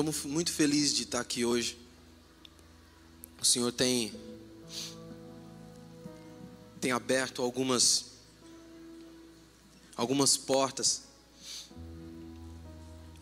[0.00, 1.76] Estou muito feliz de estar aqui hoje.
[3.40, 4.14] O Senhor tem
[6.80, 8.04] tem aberto algumas
[9.96, 11.02] algumas portas.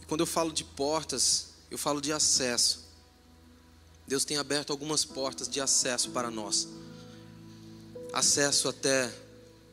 [0.02, 2.84] E quando eu falo de portas, eu falo de acesso.
[4.06, 6.68] Deus tem aberto algumas portas de acesso para nós.
[8.12, 9.10] Acesso até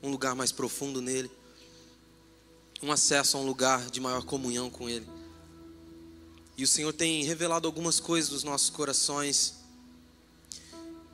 [0.02, 1.30] um lugar mais profundo nele.
[2.81, 5.12] Um acesso a um lugar de maior comunhão com ele.
[6.55, 9.55] E o Senhor tem revelado algumas coisas dos nossos corações.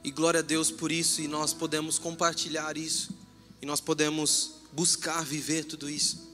[0.03, 3.11] E glória a Deus por isso, e nós podemos compartilhar isso,
[3.61, 6.27] e nós podemos buscar viver tudo isso.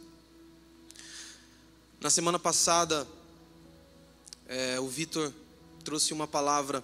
[2.00, 3.08] Na semana passada,
[4.48, 5.32] é, o Vitor
[5.84, 6.84] trouxe uma palavra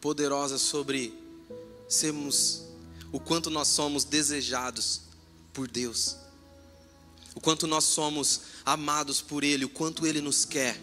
[0.00, 1.12] poderosa sobre
[1.88, 2.62] sermos,
[3.12, 5.02] o quanto nós somos desejados
[5.52, 6.27] por Deus
[7.38, 10.76] o quanto nós somos amados por Ele, o quanto Ele nos quer,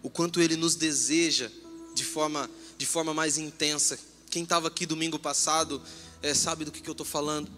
[0.00, 1.50] o quanto Ele nos deseja
[1.96, 3.98] de forma, de forma mais intensa.
[4.30, 5.82] Quem estava aqui domingo passado
[6.22, 7.50] é, sabe do que, que eu estou falando.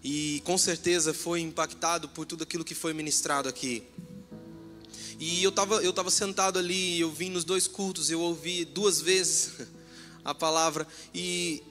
[0.00, 3.82] E com certeza foi impactado por tudo aquilo que foi ministrado aqui.
[5.18, 9.00] E eu estava eu tava sentado ali, eu vim nos dois cultos, eu ouvi duas
[9.00, 9.54] vezes
[10.24, 10.86] a palavra.
[11.12, 11.64] E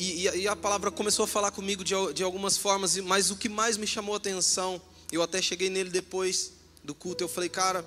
[0.00, 3.48] e, e, a palavra começou a falar comigo de, de algumas formas, mas o que
[3.48, 4.80] mais me chamou a atenção,
[5.12, 7.84] eu até cheguei nele depois do culto, eu falei, cara,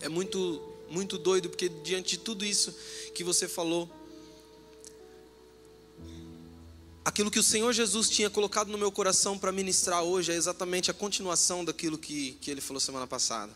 [0.00, 2.72] é muito, muito doido, porque diante de tudo isso
[3.12, 3.90] que você falou,
[7.04, 10.90] aquilo que o Senhor Jesus tinha colocado no meu coração para ministrar hoje é exatamente
[10.90, 13.52] a continuação daquilo que, que ele falou semana passada.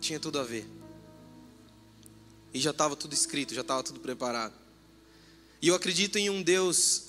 [0.00, 0.66] Tinha tudo a ver.
[2.52, 4.59] E já estava tudo escrito, já estava tudo preparado.
[5.62, 7.04] E eu acredito em um Deus,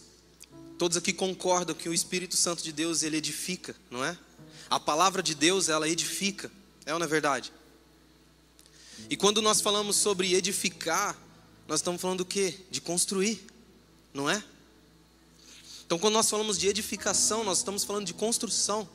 [0.78, 4.18] todos aqui concordam que o Espírito Santo de Deus, ele edifica, não é?
[4.70, 6.52] A palavra de Deus, ela edifica,
[6.86, 7.54] é ou não é verdade?
[9.10, 11.18] E quando nós falamos sobre edificar,
[11.68, 12.60] nós estamos falando do quê?
[12.70, 13.46] De construir,
[14.14, 14.44] não é?
[15.86, 18.88] Então, quando nós falamos de edificação, nós estamos falando de construção.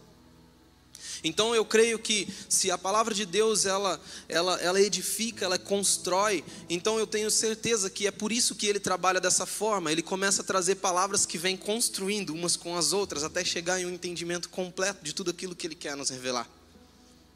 [1.26, 6.44] Então eu creio que se a palavra de Deus ela, ela, ela edifica, ela constrói,
[6.70, 9.90] então eu tenho certeza que é por isso que ele trabalha dessa forma.
[9.90, 13.86] Ele começa a trazer palavras que vêm construindo umas com as outras até chegar em
[13.86, 16.48] um entendimento completo de tudo aquilo que ele quer nos revelar.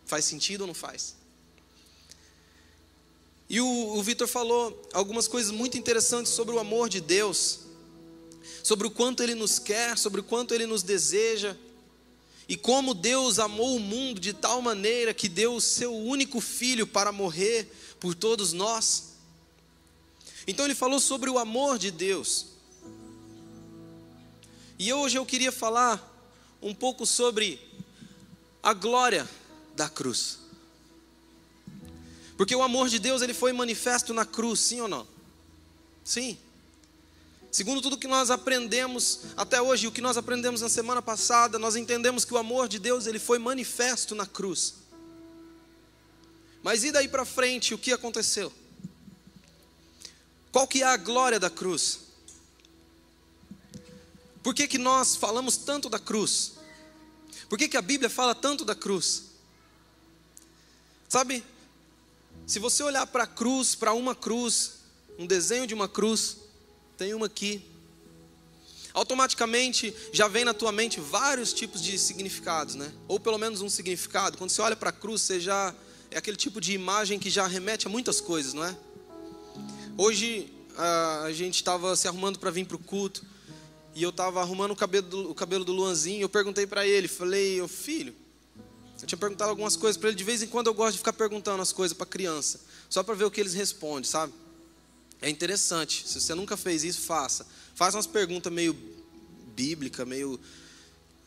[0.07, 1.17] Faz sentido ou não faz?
[3.49, 7.61] E o, o Vitor falou algumas coisas muito interessantes sobre o amor de Deus,
[8.63, 11.57] sobre o quanto ele nos quer, sobre o quanto ele nos deseja
[12.51, 16.85] e como Deus amou o mundo de tal maneira que deu o seu único filho
[16.85, 19.11] para morrer por todos nós.
[20.49, 22.47] Então ele falou sobre o amor de Deus.
[24.77, 26.05] E hoje eu queria falar
[26.61, 27.61] um pouco sobre
[28.61, 29.31] a glória
[29.77, 30.41] da cruz.
[32.37, 35.07] Porque o amor de Deus ele foi manifesto na cruz, sim ou não?
[36.03, 36.37] Sim.
[37.51, 41.75] Segundo tudo que nós aprendemos até hoje, o que nós aprendemos na semana passada, nós
[41.75, 44.75] entendemos que o amor de Deus ele foi manifesto na cruz.
[46.63, 48.53] Mas e daí para frente, o que aconteceu?
[50.53, 52.01] Qual que é a glória da cruz?
[54.43, 56.53] Por que, que nós falamos tanto da cruz?
[57.49, 59.25] Por que, que a Bíblia fala tanto da cruz?
[61.09, 61.45] Sabe,
[62.47, 64.75] se você olhar para a cruz, para uma cruz,
[65.19, 66.37] um desenho de uma cruz,
[67.01, 67.63] tem uma aqui.
[68.93, 72.93] Automaticamente já vem na tua mente vários tipos de significados, né?
[73.09, 74.37] Ou pelo menos um significado.
[74.37, 75.75] Quando você olha para a cruz, você já
[76.11, 78.77] é aquele tipo de imagem que já remete a muitas coisas, não é?
[79.97, 80.53] Hoje
[81.25, 83.25] a gente estava se arrumando para vir para o culto
[83.95, 86.21] e eu estava arrumando o cabelo do, o cabelo do Luanzinho.
[86.21, 88.15] Eu perguntei para ele, falei, ô filho,
[89.01, 90.19] eu tinha perguntado algumas coisas para ele.
[90.19, 92.61] De vez em quando eu gosto de ficar perguntando as coisas para criança,
[92.91, 94.35] só para ver o que eles respondem, sabe?
[95.23, 96.07] É interessante.
[96.07, 97.47] Se você nunca fez isso, faça.
[97.75, 98.77] Faz umas perguntas meio
[99.55, 100.41] bíblica, meio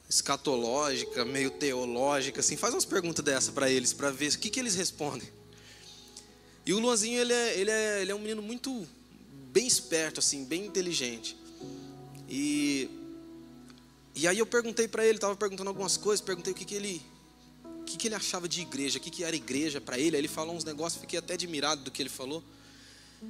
[0.09, 2.55] escatológica, meio teológica, assim.
[2.55, 5.27] Faz umas perguntas dessa para eles, para ver o que, que eles respondem.
[6.65, 8.87] E o Luanzinho, ele é, ele, é, ele é um menino muito
[9.51, 11.37] bem esperto, assim, bem inteligente.
[12.29, 12.89] E,
[14.15, 17.01] e aí eu perguntei para ele, estava perguntando algumas coisas, perguntei o que, que ele
[17.63, 20.15] o que, que ele achava de igreja, o que, que era igreja para ele.
[20.15, 22.41] Aí ele falou uns negócios, fiquei até admirado do que ele falou.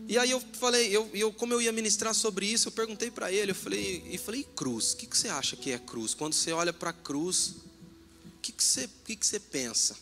[0.07, 3.31] E aí eu falei, eu, eu como eu ia ministrar sobre isso, eu perguntei para
[3.31, 6.13] ele, eu falei, e falei, cruz, o que, que você acha que é cruz?
[6.13, 7.55] Quando você olha para a cruz,
[8.25, 9.95] o que, você, que, que você pensa?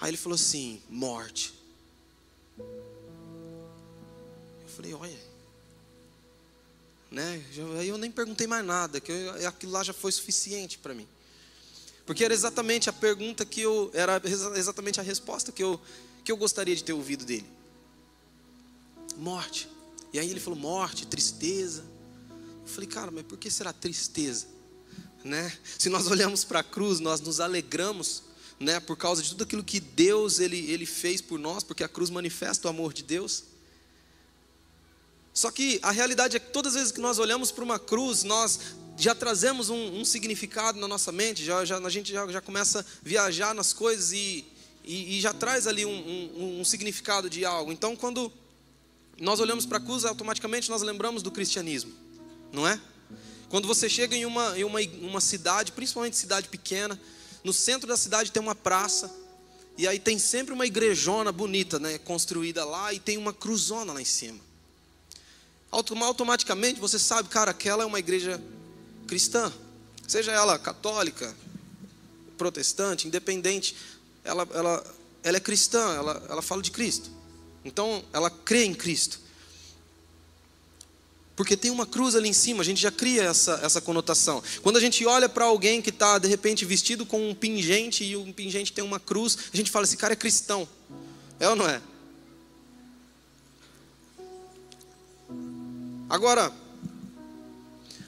[0.00, 1.54] Aí ele falou assim, morte.
[2.58, 2.66] Eu
[4.76, 5.18] falei, olha,
[7.10, 7.42] né?
[7.78, 11.06] Aí eu nem perguntei mais nada, que eu, aquilo lá já foi suficiente para mim.
[12.04, 13.90] Porque era exatamente a pergunta que eu.
[13.94, 14.20] Era
[14.56, 15.80] exatamente a resposta que eu,
[16.22, 17.46] que eu gostaria de ter ouvido dele.
[19.16, 19.68] Morte.
[20.12, 21.84] E aí ele falou: morte, tristeza.
[22.62, 24.46] Eu falei, cara, mas por que será tristeza?
[25.22, 25.52] Né?
[25.78, 28.22] Se nós olhamos para a cruz, nós nos alegramos,
[28.58, 31.88] né, por causa de tudo aquilo que Deus ele, ele fez por nós, porque a
[31.88, 33.44] cruz manifesta o amor de Deus.
[35.32, 38.22] Só que a realidade é que todas as vezes que nós olhamos para uma cruz,
[38.22, 38.60] nós
[38.96, 42.80] já trazemos um, um, significado na nossa mente, já, já, a gente já, já começa
[42.80, 44.46] a viajar nas coisas e,
[44.84, 47.72] e, e já traz ali um, um, um, significado de algo.
[47.72, 48.32] Então, quando
[49.20, 51.92] nós olhamos para a cruz, automaticamente nós lembramos do cristianismo,
[52.52, 52.80] não é?
[53.48, 57.00] Quando você chega em uma, em uma, uma cidade, principalmente cidade pequena,
[57.42, 59.14] no centro da cidade tem uma praça,
[59.76, 64.00] e aí tem sempre uma igrejona bonita, né, construída lá, e tem uma cruzona lá
[64.00, 64.40] em cima
[65.74, 68.40] automaticamente você sabe, cara, aquela é uma igreja
[69.06, 69.52] cristã,
[70.06, 71.34] seja ela católica,
[72.38, 73.76] protestante, independente,
[74.22, 77.10] ela, ela, ela é cristã, ela, ela fala de Cristo.
[77.64, 79.20] Então, ela crê em Cristo.
[81.36, 84.42] Porque tem uma cruz ali em cima, a gente já cria essa, essa conotação.
[84.62, 88.16] Quando a gente olha para alguém que está, de repente, vestido com um pingente e
[88.16, 90.68] o pingente tem uma cruz, a gente fala: esse cara é cristão.
[91.40, 91.82] É ou não é?
[96.08, 96.52] Agora,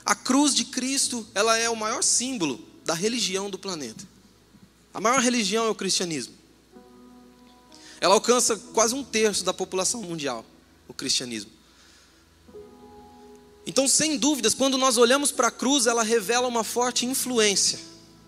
[0.05, 4.07] a cruz de Cristo, ela é o maior símbolo da religião do planeta.
[4.95, 6.36] A maior religião é o cristianismo.
[8.01, 10.45] Ela alcança quase um terço da população mundial,
[10.87, 11.51] o cristianismo.
[13.67, 17.81] Então, sem dúvidas, quando nós olhamos para a cruz, ela revela uma forte influência,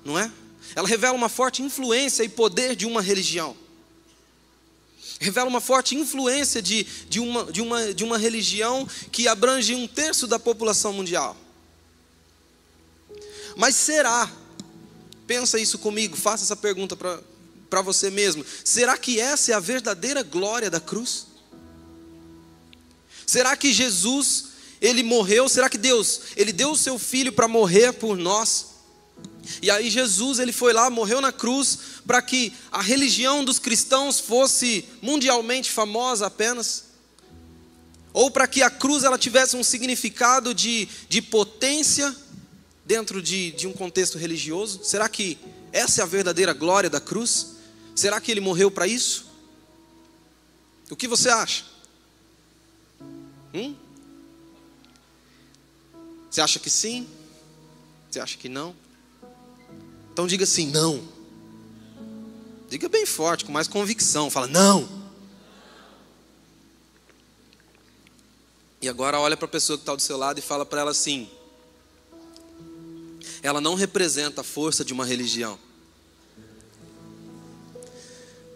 [0.05, 0.31] não é?
[0.75, 3.57] Ela revela uma forte influência e poder de uma religião
[5.19, 9.87] revela uma forte influência de, de, uma, de, uma, de uma religião que abrange um
[9.87, 11.37] terço da população mundial.
[13.57, 14.31] Mas será,
[15.27, 17.21] pensa isso comigo, faça essa pergunta para
[17.83, 21.27] você mesmo: será que essa é a verdadeira glória da cruz?
[23.27, 24.47] Será que Jesus,
[24.81, 25.49] ele morreu?
[25.49, 28.69] Será que Deus, ele deu o seu filho para morrer por nós?
[29.63, 34.19] E aí Jesus, ele foi lá, morreu na cruz para que a religião dos cristãos
[34.19, 36.85] fosse mundialmente famosa apenas?
[38.13, 42.15] Ou para que a cruz ela tivesse um significado de, de potência
[42.85, 44.81] dentro de, de um contexto religioso?
[44.83, 45.39] Será que
[45.71, 47.58] essa é a verdadeira glória da cruz?
[47.99, 49.27] Será que ele morreu para isso?
[50.89, 51.65] O que você acha?
[53.53, 53.75] Hum?
[56.31, 57.09] Você acha que sim?
[58.09, 58.73] Você acha que não?
[60.13, 61.03] Então diga assim: não.
[62.69, 64.31] Diga bem forte, com mais convicção.
[64.31, 64.89] Fala: não.
[68.81, 70.93] E agora olha para a pessoa que está do seu lado e fala para ela
[70.93, 71.29] assim:
[73.43, 75.59] ela não representa a força de uma religião,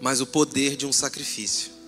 [0.02, 1.81] mas o poder de um sacrifício.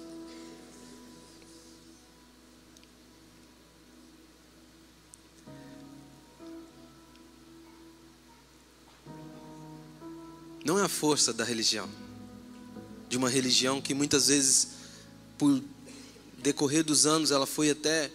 [10.65, 11.87] não é a força da religião,
[13.09, 14.69] de uma religião que muitas vezes,
[15.37, 15.63] por
[16.39, 18.11] decorrer dos anos, ela foi até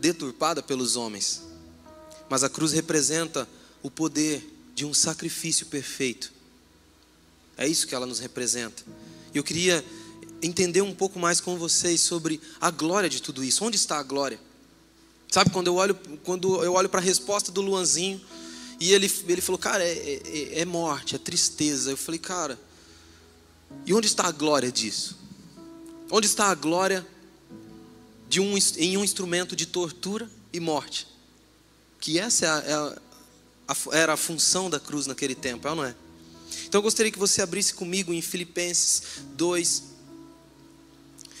[0.00, 1.42] deturpada pelos homens,
[2.28, 3.48] mas a cruz representa
[3.84, 4.44] o poder
[4.74, 6.32] de um sacrifício perfeito.
[7.56, 8.82] É isso que ela nos representa.
[9.38, 9.84] Eu queria
[10.42, 13.64] entender um pouco mais com vocês sobre a glória de tudo isso.
[13.64, 14.40] Onde está a glória?
[15.28, 18.20] Sabe quando eu olho quando eu olho para a resposta do Luanzinho,
[18.78, 21.90] e ele, ele falou, cara, é, é, é morte, é tristeza.
[21.90, 22.58] Eu falei, cara,
[23.84, 25.18] e onde está a glória disso?
[26.10, 27.06] Onde está a glória
[28.28, 31.06] de um, em um instrumento de tortura e morte?
[32.00, 32.98] Que essa é a, é a,
[33.68, 35.94] a, era a função da cruz naquele tempo, é ou não é?
[36.66, 39.02] Então eu gostaria que você abrisse comigo em Filipenses
[39.36, 39.82] 2,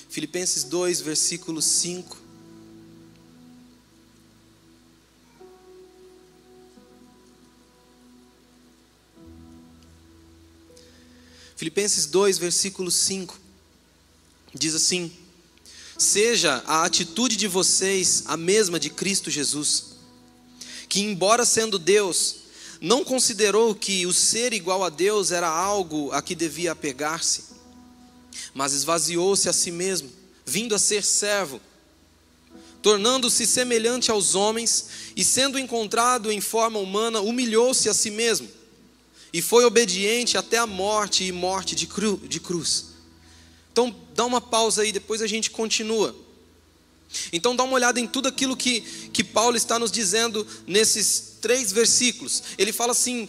[0.08, 2.16] Filipenses 2, versículo 5.
[11.56, 13.38] Filipenses 2, versículo 5,
[14.54, 15.12] diz assim:
[15.98, 19.96] Seja a atitude de vocês a mesma de Cristo Jesus,
[20.88, 22.45] que, embora sendo Deus,
[22.80, 27.44] não considerou que o ser igual a Deus era algo a que devia apegar-se,
[28.52, 30.10] mas esvaziou-se a si mesmo,
[30.44, 31.60] vindo a ser servo,
[32.82, 38.48] tornando-se semelhante aos homens e, sendo encontrado em forma humana, humilhou-se a si mesmo
[39.32, 42.86] e foi obediente até a morte e morte de, cru, de cruz.
[43.70, 46.16] Então, dá uma pausa aí, depois a gente continua.
[47.32, 48.80] Então, dá uma olhada em tudo aquilo que,
[49.12, 52.42] que Paulo está nos dizendo nesses três versículos.
[52.58, 53.28] Ele fala assim: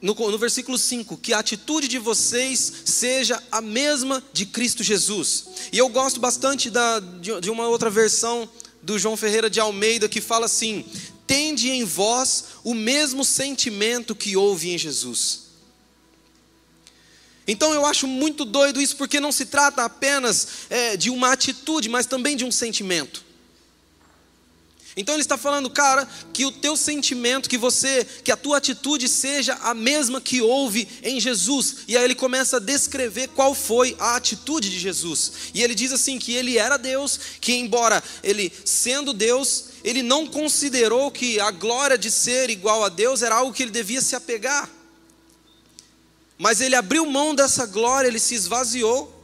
[0.00, 5.46] no, no, versículo 5, que a atitude de vocês seja a mesma de Cristo Jesus.
[5.72, 8.48] E eu gosto bastante da, de, de uma outra versão
[8.82, 10.84] do João Ferreira de Almeida que fala assim:
[11.26, 15.49] tende em vós o mesmo sentimento que houve em Jesus.
[17.46, 21.88] Então eu acho muito doido isso, porque não se trata apenas é, de uma atitude,
[21.88, 23.30] mas também de um sentimento.
[24.96, 29.08] Então ele está falando, cara, que o teu sentimento, que você, que a tua atitude
[29.08, 31.76] seja a mesma que houve em Jesus.
[31.86, 35.32] E aí ele começa a descrever qual foi a atitude de Jesus.
[35.54, 40.26] E ele diz assim que ele era Deus, que embora ele sendo Deus, ele não
[40.26, 44.16] considerou que a glória de ser igual a Deus era algo que ele devia se
[44.16, 44.68] apegar.
[46.40, 49.20] Mas ele abriu mão dessa glória, ele se esvaziou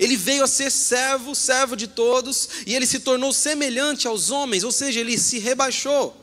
[0.00, 4.64] ele veio a ser servo, servo de todos, e ele se tornou semelhante aos homens,
[4.64, 6.16] ou seja, ele se rebaixou.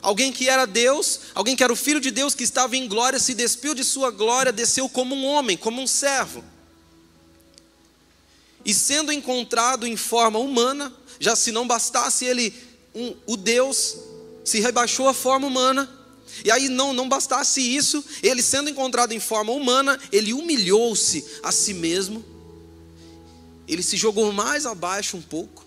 [0.00, 3.18] Alguém que era Deus, alguém que era o filho de Deus, que estava em glória,
[3.18, 6.44] se despiu de sua glória, desceu como um homem, como um servo.
[8.64, 12.54] E sendo encontrado em forma humana, já se não bastasse ele,
[12.94, 13.96] um, o Deus,
[14.44, 15.90] se rebaixou à forma humana,
[16.44, 21.52] e aí não, não bastasse isso, ele sendo encontrado em forma humana, ele humilhou-se a
[21.52, 22.24] si mesmo,
[23.66, 25.64] ele se jogou mais abaixo um pouco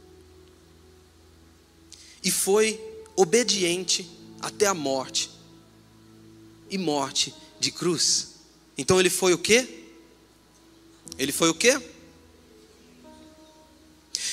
[2.24, 2.80] e foi
[3.16, 4.10] obediente
[4.42, 5.30] até a morte
[6.70, 8.34] e morte de cruz.
[8.78, 9.86] Então ele foi o quê?
[11.18, 11.80] Ele foi o quê?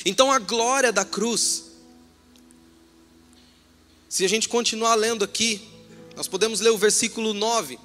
[0.05, 1.65] Então a glória da cruz,
[4.09, 5.70] se a gente continuar lendo aqui,
[6.17, 7.79] nós podemos ler o versículo 9.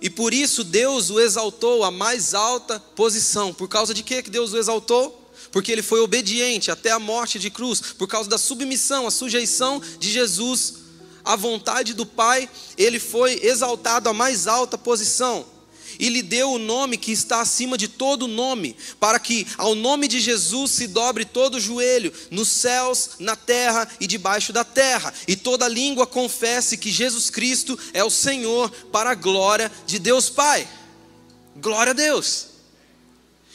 [0.00, 3.52] E por isso Deus o exaltou à mais alta posição.
[3.52, 5.22] Por causa de quê que Deus o exaltou?
[5.50, 9.80] Porque ele foi obediente até a morte de cruz, por causa da submissão, a sujeição
[9.98, 10.86] de Jesus
[11.24, 15.55] à vontade do Pai, ele foi exaltado à mais alta posição
[15.98, 20.08] e lhe deu o nome que está acima de todo nome, para que ao nome
[20.08, 25.36] de Jesus se dobre todo joelho, nos céus, na terra e debaixo da terra, e
[25.36, 30.68] toda língua confesse que Jesus Cristo é o Senhor, para a glória de Deus Pai.
[31.56, 32.48] Glória a Deus.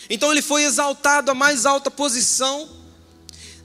[0.10, 2.70] Então ele foi exaltado à mais alta posição,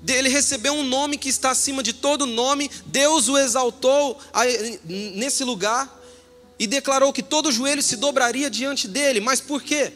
[0.06, 4.20] ele recebeu um nome que está acima de todo nome, Deus o exaltou
[4.84, 5.95] nesse lugar,
[6.58, 9.20] e declarou que todo joelho se dobraria diante dele.
[9.20, 9.92] Mas por quê?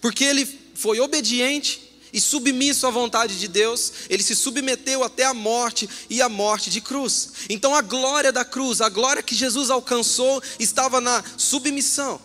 [0.00, 5.32] Porque ele foi obediente e submisso à vontade de Deus, ele se submeteu até a
[5.32, 7.32] morte e a morte de cruz.
[7.48, 12.20] Então a glória da cruz, a glória que Jesus alcançou, estava na submissão,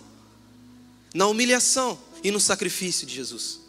[1.14, 3.62] na humilhação e no sacrifício de Jesus.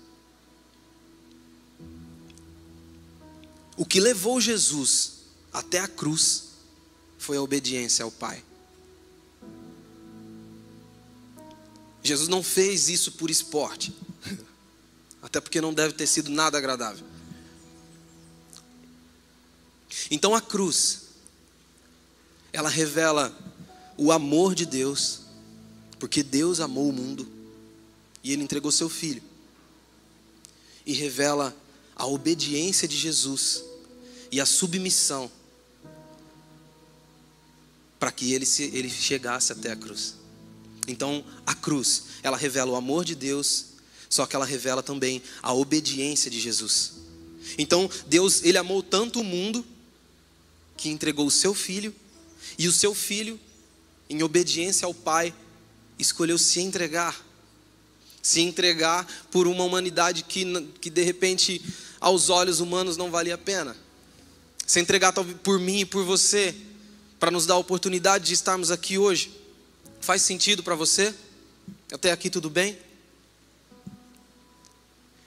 [3.77, 5.19] O que levou Jesus
[5.53, 6.49] até a cruz
[7.17, 8.43] foi a obediência ao Pai.
[12.09, 13.95] Jesus não fez isso por esporte,
[15.23, 17.07] até porque não deve ter sido nada agradável.
[20.11, 21.03] Então a cruz,
[22.53, 23.37] ela revela
[23.97, 25.21] o amor de Deus,
[25.99, 27.29] porque Deus amou o mundo
[28.23, 29.23] e Ele entregou seu Filho,
[30.87, 31.55] e revela
[31.95, 33.63] a obediência de Jesus
[34.31, 35.31] e a submissão
[37.99, 40.18] para que ele, se, ele chegasse até a cruz.
[40.89, 43.67] Então, a cruz, ela revela o amor de Deus,
[44.09, 46.95] só que ela revela também a obediência de Jesus.
[47.57, 49.65] Então, Deus, ele amou tanto o mundo
[50.77, 51.95] que entregou o seu filho,
[52.59, 53.39] e o seu filho,
[54.09, 55.35] em obediência ao Pai,
[55.99, 57.25] escolheu se entregar.
[58.23, 60.45] Se entregar por uma humanidade que,
[60.81, 61.63] que de repente,
[62.01, 63.77] aos olhos humanos não valia a pena.
[64.67, 66.55] Se entregar por mim e por você,
[67.19, 69.38] para nos dar a oportunidade de estarmos aqui hoje.
[70.01, 71.15] Faz sentido para você?
[71.93, 72.79] Até aqui tudo bem?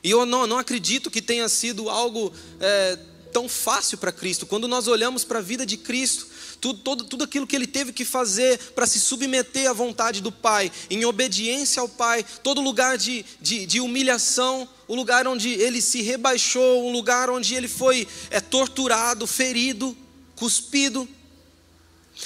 [0.03, 2.97] E eu não, não acredito que tenha sido algo é,
[3.31, 4.45] tão fácil para Cristo.
[4.45, 6.27] Quando nós olhamos para a vida de Cristo,
[6.59, 10.31] tudo, todo, tudo aquilo que ele teve que fazer para se submeter à vontade do
[10.31, 15.81] Pai, em obediência ao Pai, todo lugar de, de, de, humilhação, o lugar onde ele
[15.81, 19.95] se rebaixou, um lugar onde ele foi é, torturado, ferido,
[20.35, 21.07] cuspido.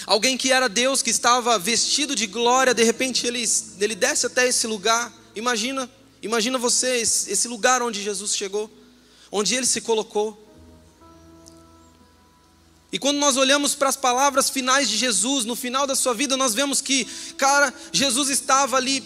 [0.06, 3.44] Alguém que era Deus, que estava vestido de glória, de repente ele,
[3.80, 5.12] ele desce até esse lugar.
[5.36, 5.90] Imagina,
[6.22, 8.70] imagina você, esse lugar onde Jesus chegou,
[9.32, 10.42] onde ele se colocou.
[12.92, 16.38] E quando nós olhamos para as palavras finais de Jesus, no final da sua vida,
[16.38, 17.06] nós vemos que,
[17.38, 19.04] cara, Jesus estava ali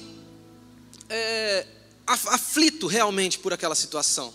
[1.10, 1.66] é,
[2.06, 4.34] aflito realmente por aquela situação.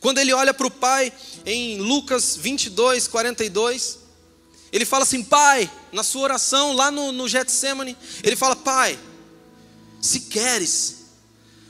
[0.00, 1.12] Quando ele olha para o Pai,
[1.44, 3.98] em Lucas 22, 42,
[4.72, 8.98] ele fala assim: Pai, na sua oração lá no, no Getsemane, ele fala: Pai,
[10.00, 10.96] se queres,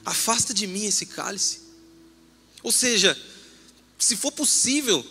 [0.05, 1.61] afasta de mim esse cálice.
[2.63, 3.17] Ou seja,
[3.99, 5.05] se for possível,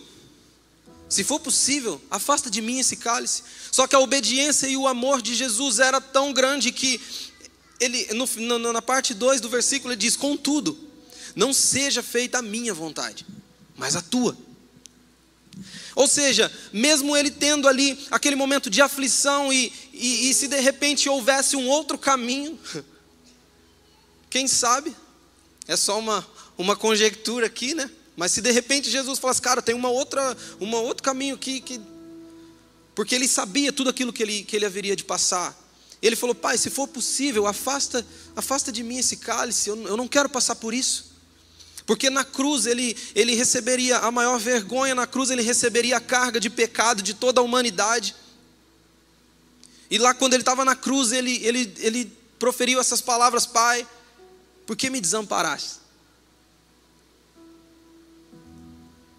[1.07, 3.43] se for possível, afasta de mim esse cálice.
[3.71, 6.99] Só que a obediência e o amor de Jesus era tão grande que
[7.79, 10.75] ele no, na parte 2 do versículo ele diz: "Contudo,
[11.35, 13.27] não seja feita a minha vontade,
[13.77, 14.35] mas a tua".
[15.95, 20.59] Ou seja, mesmo ele tendo ali aquele momento de aflição e, e, e se de
[20.59, 22.59] repente houvesse um outro caminho,
[24.29, 24.95] quem sabe?
[25.67, 26.25] É só uma,
[26.57, 27.89] uma conjectura aqui, né?
[28.15, 31.79] Mas se de repente Jesus falasse, cara, tem uma outra, uma outro caminho aqui que
[32.95, 35.57] porque ele sabia tudo aquilo que ele, que ele haveria de passar.
[36.01, 38.05] Ele falou, pai, se for possível, afasta,
[38.35, 41.12] afasta de mim esse cálice, eu, eu não quero passar por isso.
[41.85, 46.39] Porque na cruz ele, ele receberia a maior vergonha, na cruz ele receberia a carga
[46.39, 48.15] de pecado de toda a humanidade.
[49.89, 53.85] E lá quando ele estava na cruz, ele, ele, ele proferiu essas palavras: Pai,
[54.65, 55.83] por que me desamparaste?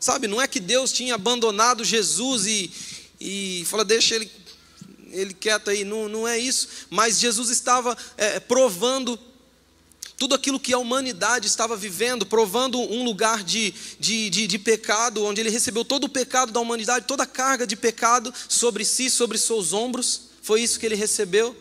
[0.05, 2.71] Sabe, não é que Deus tinha abandonado Jesus e,
[3.19, 4.31] e fala, deixa ele,
[5.11, 9.19] ele quieto aí, não, não é isso, mas Jesus estava é, provando
[10.17, 15.25] tudo aquilo que a humanidade estava vivendo, provando um lugar de, de, de, de, pecado,
[15.25, 19.11] onde ele recebeu todo o pecado da humanidade, toda a carga de pecado sobre si,
[19.11, 21.57] sobre seus ombros, foi isso que ele recebeu.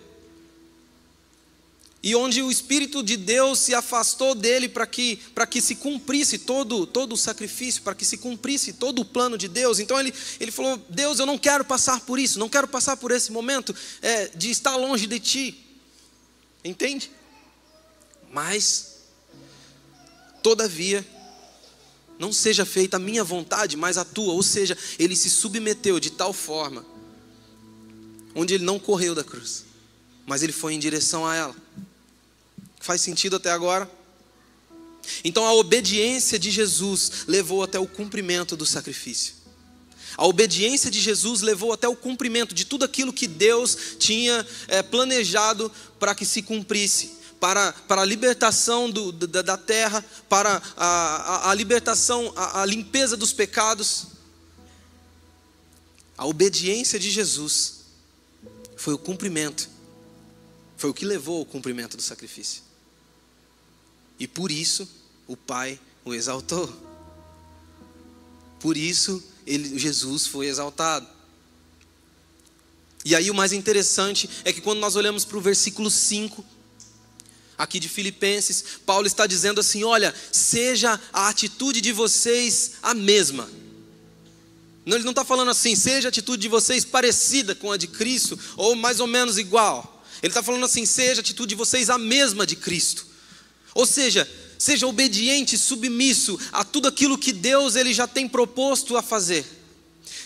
[2.05, 6.85] E onde o Espírito de Deus se afastou dele para que, que se cumprisse todo,
[6.85, 9.79] todo o sacrifício, para que se cumprisse todo o plano de Deus.
[9.79, 13.09] Então ele, ele falou: Deus, eu não quero passar por isso, não quero passar por
[13.11, 15.65] esse momento é, de estar longe de ti.
[16.61, 17.09] Entende?
[18.33, 18.95] Mas,
[20.41, 21.05] todavia,
[22.17, 24.33] não seja feita a minha vontade, mas a tua.
[24.33, 26.83] Ou seja, ele se submeteu de tal forma,
[28.33, 29.65] onde ele não correu da cruz,
[30.25, 31.55] mas ele foi em direção a ela.
[32.81, 33.89] Faz sentido até agora?
[35.23, 39.35] Então a obediência de Jesus levou até o cumprimento do sacrifício.
[40.17, 44.81] A obediência de Jesus levou até o cumprimento de tudo aquilo que Deus tinha é,
[44.81, 50.87] planejado para que se cumprisse para, para a libertação do, da, da, terra, para a,
[50.87, 54.07] a, a libertação, a, a limpeza dos pecados.
[56.17, 57.81] A obediência de Jesus
[58.77, 59.69] foi o cumprimento,
[60.77, 62.63] foi o que levou ao cumprimento do sacrifício.
[64.17, 64.87] E por isso
[65.27, 66.73] o Pai o exaltou.
[68.57, 71.09] Por isso ele, Jesus foi exaltado.
[73.03, 76.52] E aí o mais interessante é que quando nós olhamos para o versículo 5,
[77.57, 83.49] aqui de Filipenses, Paulo está dizendo assim: olha, seja a atitude de vocês a mesma.
[84.85, 87.87] Não, ele não está falando assim, seja a atitude de vocês parecida com a de
[87.87, 90.03] Cristo, ou mais ou menos igual.
[90.21, 93.05] Ele está falando assim, seja a atitude de vocês a mesma de Cristo.
[93.73, 99.01] Ou seja, seja obediente, submisso a tudo aquilo que Deus ele já tem proposto a
[99.01, 99.45] fazer.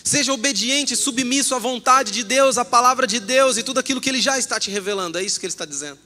[0.04, 4.08] Seja obediente, submisso à vontade de Deus, à palavra de Deus e tudo aquilo que
[4.08, 5.18] Ele já está te revelando.
[5.18, 5.98] É isso que Ele está dizendo.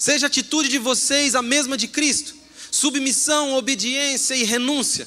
[0.00, 2.34] Seja a atitude de vocês a mesma de Cristo:
[2.70, 5.06] submissão, obediência e renúncia.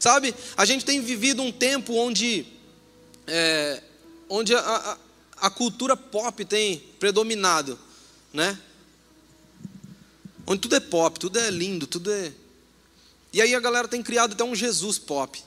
[0.00, 2.44] Sabe, a gente tem vivido um tempo onde,
[3.24, 3.80] é,
[4.28, 4.98] onde a, a,
[5.46, 7.78] a cultura pop tem predominado,
[8.32, 8.58] né?
[10.44, 12.32] Onde tudo é pop, tudo é lindo, tudo é.
[13.32, 15.40] E aí a galera tem criado até um Jesus pop.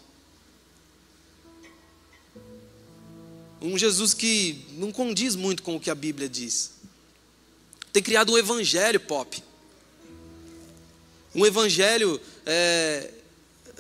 [3.62, 6.75] Um Jesus que não condiz muito com o que a Bíblia diz
[7.96, 9.42] tem criado um evangelho pop.
[11.34, 13.10] Um evangelho, é,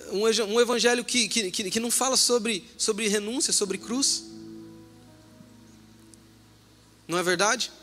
[0.09, 4.23] um, evangelho que, que, que não fala sobre, sobre renúncia, sobre cruz.
[7.05, 7.73] Não é verdade?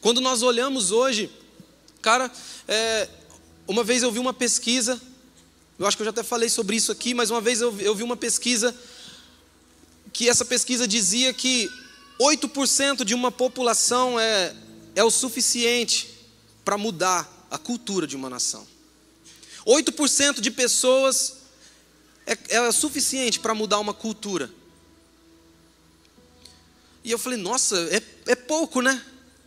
[0.00, 1.30] Quando nós olhamos hoje,
[2.02, 2.28] cara,
[2.66, 3.08] é,
[3.64, 5.00] uma vez eu vi uma pesquisa,
[5.78, 7.94] eu acho que eu já até falei sobre isso aqui, mas uma vez eu, eu
[7.94, 8.74] vi uma pesquisa,
[10.12, 11.70] que essa pesquisa dizia que
[12.20, 14.52] 8% de uma população é,
[14.98, 16.10] é o suficiente
[16.64, 18.66] para mudar a cultura de uma nação.
[19.64, 21.36] 8% de pessoas
[22.26, 24.50] é, é suficiente para mudar uma cultura.
[27.04, 29.00] E eu falei, nossa, é, é pouco, né?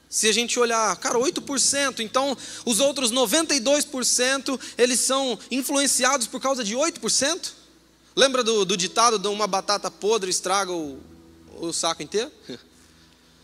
[0.10, 6.64] Se a gente olhar, cara, 8%, então os outros 92% eles são influenciados por causa
[6.64, 7.52] de 8%?
[8.16, 10.98] Lembra do, do ditado de uma batata podre estraga o,
[11.58, 12.32] o saco inteiro?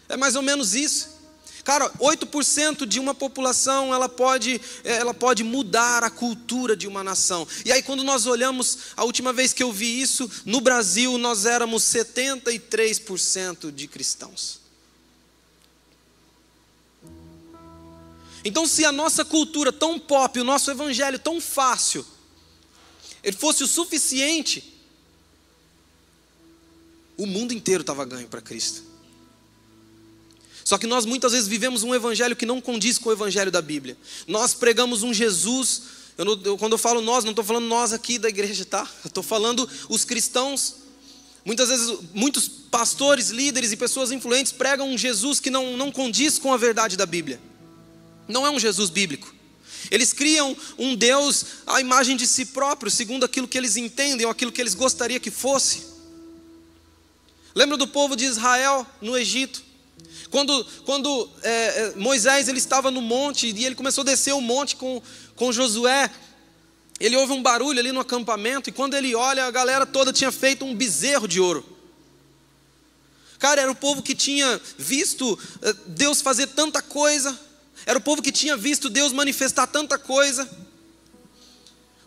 [0.10, 1.17] É mais ou menos isso.
[1.68, 7.46] Cara, 8% de uma população, ela pode, ela pode mudar a cultura de uma nação.
[7.66, 11.46] E aí quando nós olhamos, a última vez que eu vi isso, no Brasil nós
[11.46, 14.62] éramos 73% de cristãos.
[18.46, 22.08] Então, se a nossa cultura tão pop, o nosso evangelho tão fácil,
[23.22, 24.74] ele fosse o suficiente,
[27.18, 28.88] o mundo inteiro estava ganho para Cristo.
[30.68, 33.62] Só que nós muitas vezes vivemos um evangelho que não condiz com o evangelho da
[33.62, 33.98] Bíblia.
[34.28, 35.84] Nós pregamos um Jesus.
[36.18, 38.86] Eu não, eu, quando eu falo nós, não estou falando nós aqui da igreja, tá?
[39.06, 40.76] Estou falando os cristãos.
[41.46, 46.38] Muitas vezes, muitos pastores, líderes e pessoas influentes pregam um Jesus que não, não condiz
[46.38, 47.40] com a verdade da Bíblia.
[48.28, 49.34] Não é um Jesus bíblico.
[49.90, 54.32] Eles criam um Deus à imagem de si próprio, segundo aquilo que eles entendem ou
[54.34, 55.86] aquilo que eles gostariam que fosse.
[57.56, 59.67] Lembra do povo de Israel no Egito?
[60.30, 64.42] Quando, quando é, é, Moisés ele estava no monte e ele começou a descer o
[64.42, 65.02] monte com,
[65.36, 66.10] com Josué,
[67.00, 70.32] ele ouve um barulho ali no acampamento e quando ele olha, a galera toda tinha
[70.32, 71.78] feito um bezerro de ouro.
[73.40, 77.38] Cara, era o povo que tinha visto é, Deus fazer tanta coisa,
[77.86, 80.50] era o povo que tinha visto Deus manifestar tanta coisa.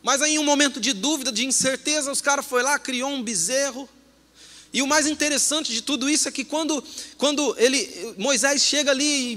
[0.03, 3.23] Mas aí, em um momento de dúvida, de incerteza, os caras foi lá, criou um
[3.23, 3.89] bezerro.
[4.73, 6.83] E o mais interessante de tudo isso é que quando,
[7.19, 9.35] quando ele, Moisés chega ali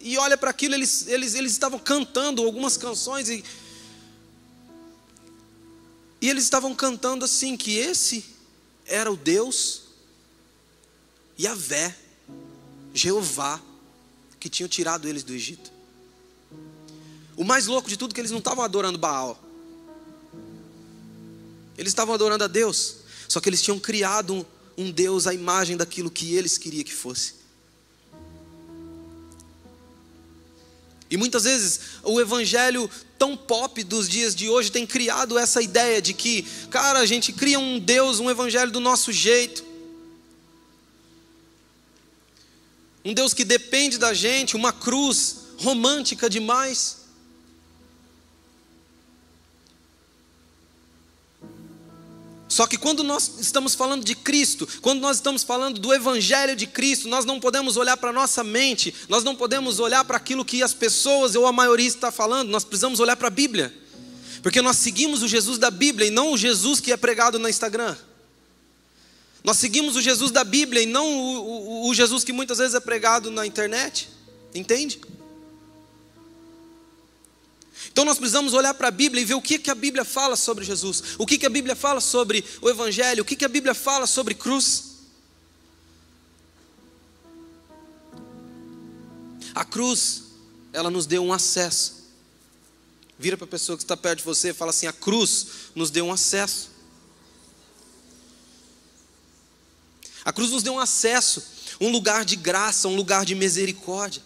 [0.00, 3.44] e, e olha para aquilo, eles, eles, eles estavam cantando algumas canções e,
[6.20, 8.24] e eles estavam cantando assim que esse
[8.86, 9.84] era o Deus
[11.38, 11.94] Yahvé,
[12.92, 13.60] Jeová,
[14.38, 15.72] que tinham tirado eles do Egito.
[17.36, 19.42] O mais louco de tudo é que eles não estavam adorando Baal.
[21.76, 22.98] Eles estavam adorando a Deus.
[23.28, 27.34] Só que eles tinham criado um, Deus à imagem daquilo que eles queriam que fosse.
[31.10, 36.02] E muitas vezes o evangelho tão pop dos dias de hoje tem criado essa ideia
[36.02, 39.64] de que, cara, a gente cria um Deus, um evangelho do nosso jeito.
[43.04, 47.03] Um Deus que depende da gente, uma cruz romântica demais.
[52.54, 56.68] Só que quando nós estamos falando de Cristo, quando nós estamos falando do Evangelho de
[56.68, 60.44] Cristo, nós não podemos olhar para a nossa mente, nós não podemos olhar para aquilo
[60.44, 63.74] que as pessoas ou a maioria está falando, nós precisamos olhar para a Bíblia.
[64.40, 67.48] Porque nós seguimos o Jesus da Bíblia e não o Jesus que é pregado no
[67.48, 67.96] Instagram.
[69.42, 72.76] Nós seguimos o Jesus da Bíblia e não o, o, o Jesus que muitas vezes
[72.76, 74.08] é pregado na internet.
[74.54, 75.00] Entende?
[77.94, 80.34] Então nós precisamos olhar para a Bíblia e ver o que, que a Bíblia fala
[80.34, 83.48] sobre Jesus, o que, que a Bíblia fala sobre o Evangelho, o que, que a
[83.48, 84.96] Bíblia fala sobre cruz.
[89.54, 90.24] A cruz,
[90.72, 92.10] ela nos deu um acesso.
[93.16, 95.88] Vira para a pessoa que está perto de você e fala assim: a cruz nos
[95.88, 96.70] deu um acesso.
[100.24, 101.44] A cruz nos deu um acesso,
[101.80, 104.20] um lugar de graça, um lugar de misericórdia.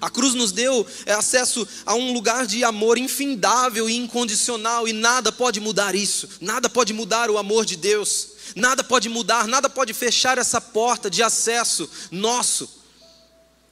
[0.00, 4.92] A cruz nos deu é, acesso a um lugar de amor infindável e incondicional, e
[4.92, 9.68] nada pode mudar isso, nada pode mudar o amor de Deus, nada pode mudar, nada
[9.68, 12.68] pode fechar essa porta de acesso nosso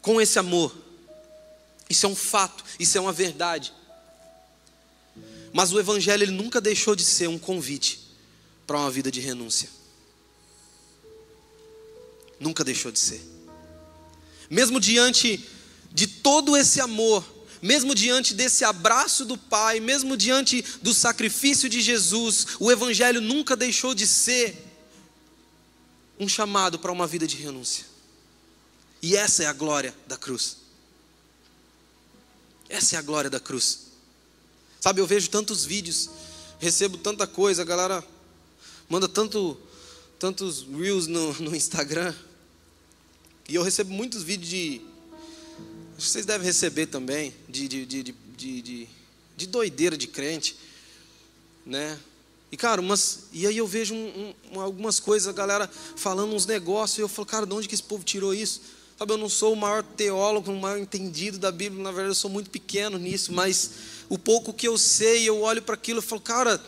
[0.02, 0.74] com esse amor.
[1.88, 3.72] Isso é um fato, isso é uma verdade.
[5.52, 8.00] Mas o Evangelho ele nunca deixou de ser um convite
[8.66, 9.68] para uma vida de renúncia.
[12.38, 13.22] Nunca deixou de ser.
[14.50, 15.48] Mesmo diante
[15.96, 17.24] de todo esse amor,
[17.62, 23.56] mesmo diante desse abraço do Pai, mesmo diante do sacrifício de Jesus, o Evangelho nunca
[23.56, 24.62] deixou de ser
[26.20, 27.87] um chamado para uma vida de renúncia.
[29.00, 30.59] E essa é a glória da cruz.
[32.68, 33.87] Essa é a glória da cruz.
[34.78, 36.11] Sabe, eu vejo tantos vídeos,
[36.59, 38.06] recebo tanta coisa, a galera
[38.87, 39.59] manda tanto,
[40.18, 42.14] tantos reels no, no Instagram.
[43.48, 44.95] E eu recebo muitos vídeos de
[45.98, 48.88] vocês devem receber também, de, de, de, de, de,
[49.37, 50.56] de doideira de crente,
[51.64, 51.98] né?
[52.52, 56.46] E, cara, umas, e aí eu vejo um, um, algumas coisas, a galera falando uns
[56.46, 58.61] negócios, e eu falo, cara, de onde que esse povo tirou isso?
[58.98, 62.14] Sabe, eu não sou o maior teólogo, o maior entendido da Bíblia, na verdade eu
[62.14, 63.70] sou muito pequeno nisso, mas
[64.09, 66.62] o pouco que eu sei, eu olho para aquilo e falo, cara,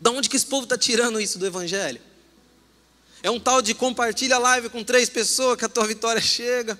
[0.00, 2.00] da onde que esse povo está tirando isso do Evangelho?
[3.22, 6.78] É um tal de compartilha a live com três pessoas que a tua vitória chega.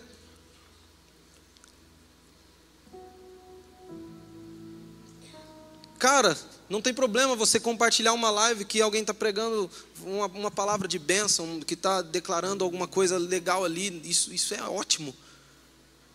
[6.00, 6.34] Cara,
[6.66, 9.70] não tem problema você compartilhar uma live que alguém está pregando
[10.02, 14.00] uma, uma, palavra de bênção, que está declarando alguma coisa legal ali.
[14.02, 15.14] Isso, isso é ótimo.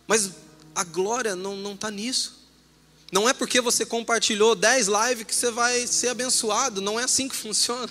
[0.04, 0.32] Mas
[0.74, 2.36] a glória não está nisso.
[3.12, 6.80] Não é porque você compartilhou 10 lives que você vai ser abençoado.
[6.80, 7.88] Não é assim que funciona.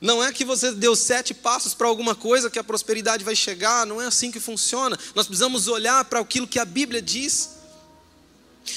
[0.00, 3.84] Não é que você deu sete passos para alguma coisa que a prosperidade vai chegar.
[3.84, 4.96] Não é assim que funciona.
[5.16, 7.53] Nós precisamos olhar para aquilo que a Bíblia diz.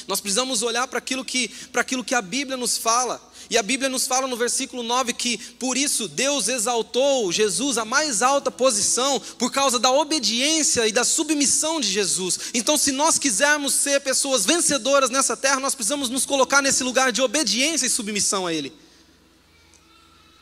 [0.07, 3.21] Nós precisamos olhar para aquilo que, para aquilo que a Bíblia nos fala.
[3.49, 7.85] E a Bíblia nos fala no versículo 9 que por isso Deus exaltou Jesus à
[7.85, 12.39] mais alta posição por causa da obediência e da submissão de Jesus.
[12.53, 17.11] Então, se nós quisermos ser pessoas vencedoras nessa terra, nós precisamos nos colocar nesse lugar
[17.11, 18.73] de obediência e submissão a Ele.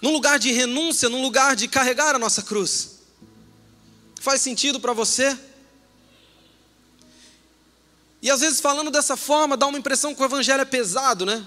[0.02, 2.96] Num lugar de renúncia, num lugar de carregar a nossa cruz.
[4.20, 5.38] Faz sentido para você?
[8.26, 11.46] E às vezes falando dessa forma, dá uma impressão que o evangelho é pesado, né?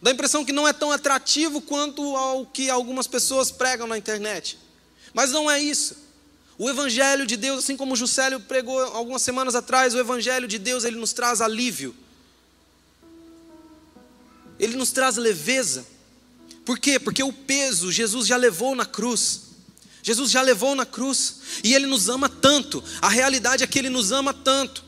[0.00, 3.98] Dá a impressão que não é tão atrativo quanto ao que algumas pessoas pregam na
[3.98, 4.58] internet.
[5.12, 5.98] Mas não é isso.
[6.56, 10.84] O evangelho de Deus, assim como Juscelio pregou algumas semanas atrás, o evangelho de Deus,
[10.84, 11.94] ele nos traz alívio.
[14.58, 15.86] Ele nos traz leveza.
[16.64, 16.98] Por quê?
[16.98, 19.42] Porque o peso Jesus já levou na cruz.
[20.02, 22.82] Jesus já levou na cruz e ele nos ama tanto.
[23.02, 24.87] A realidade é que ele nos ama tanto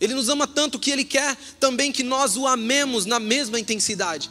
[0.00, 4.30] ele nos ama tanto que Ele quer também que nós o amemos na mesma intensidade.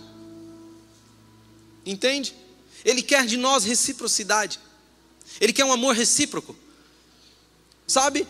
[1.85, 2.35] Entende?
[2.83, 4.59] Ele quer de nós reciprocidade.
[5.39, 6.55] Ele quer um amor recíproco.
[7.87, 8.27] Sabe?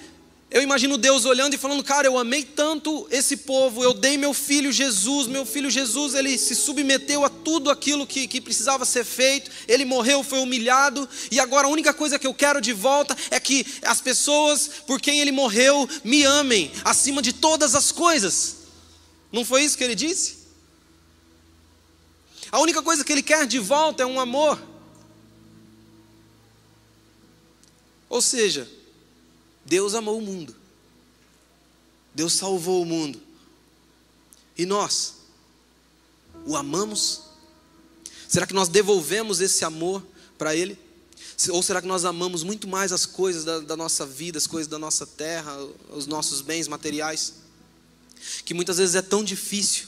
[0.54, 4.36] Eu imagino Deus olhando e falando: Cara, eu amei tanto esse povo, eu dei meu
[4.36, 9.04] filho Jesus, meu filho Jesus, ele se submeteu a tudo aquilo que, que precisava ser
[9.04, 13.18] feito, ele morreu, foi humilhado, e agora a única coisa que eu quero de volta
[13.32, 18.58] é que as pessoas por quem ele morreu me amem acima de todas as coisas.
[19.32, 20.44] Não foi isso que ele disse?
[22.52, 24.62] A única coisa que ele quer de volta é um amor.
[28.08, 28.70] Ou seja,
[29.66, 30.56] Deus amou o mundo.
[32.14, 33.22] Deus salvou o mundo.
[34.58, 35.16] E nós
[36.46, 37.22] o amamos?
[38.28, 40.06] Será que nós devolvemos esse amor
[40.38, 40.78] para Ele?
[41.50, 44.68] Ou será que nós amamos muito mais as coisas da, da, nossa vida, as coisas
[44.68, 45.58] da nossa terra,
[45.90, 47.36] os nossos bens materiais?
[48.46, 49.88] Que muitas vezes é tão difícil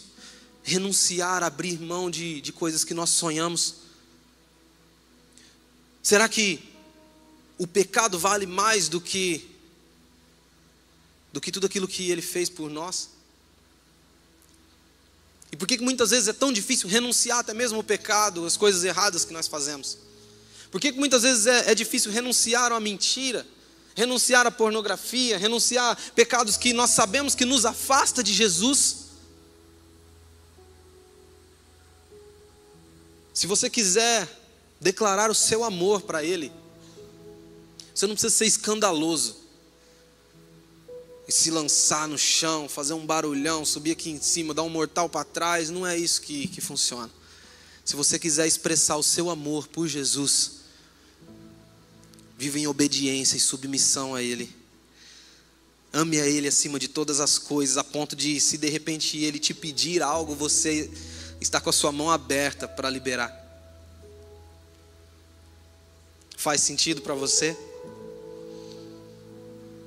[0.63, 3.75] renunciar, abrir mão de, de coisas que nós sonhamos.
[6.01, 6.59] Será que
[7.57, 9.54] o pecado vale mais do que
[11.35, 13.09] do que tudo aquilo que Ele fez por nós?
[15.51, 18.85] E por que muitas vezes é tão difícil renunciar até mesmo ao pecado, as coisas
[18.85, 19.97] erradas que nós fazemos?
[20.71, 23.45] Por que muitas vezes é, é difícil renunciar à mentira,
[23.93, 29.07] renunciar à pornografia, renunciar a pecados que nós sabemos que nos afasta de Jesus?
[33.33, 34.25] Se você quiser
[34.79, 36.49] declarar o seu amor para Ele,
[37.93, 39.44] você não precisa ser escandaloso
[41.27, 45.09] e se lançar no chão, fazer um barulhão, subir aqui em cima, dar um mortal
[45.09, 47.09] para trás, não é isso que, que funciona.
[47.83, 50.61] Se você quiser expressar o seu amor por Jesus,
[52.38, 54.53] viva em obediência e submissão a Ele.
[55.91, 59.39] Ame a Ele acima de todas as coisas, a ponto de, se de repente Ele
[59.39, 60.91] te pedir algo, você
[61.41, 63.43] está com a sua mão aberta para liberar.
[66.38, 67.57] Faz sentido para você?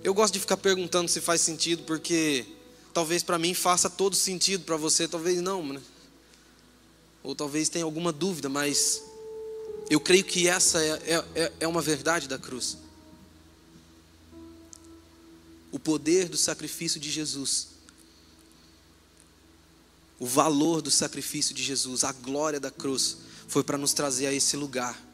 [0.09, 2.47] Eu gosto de ficar perguntando se faz sentido, porque
[2.95, 5.83] talvez para mim faça todo sentido, para você talvez não, né?
[7.23, 9.03] Ou talvez tenha alguma dúvida, mas
[9.91, 12.79] eu creio que essa é, é, é uma verdade da cruz.
[15.71, 17.69] O poder do sacrifício de Jesus,
[20.19, 24.33] o valor do sacrifício de Jesus, a glória da cruz, foi para nos trazer a
[24.33, 25.08] esse lugar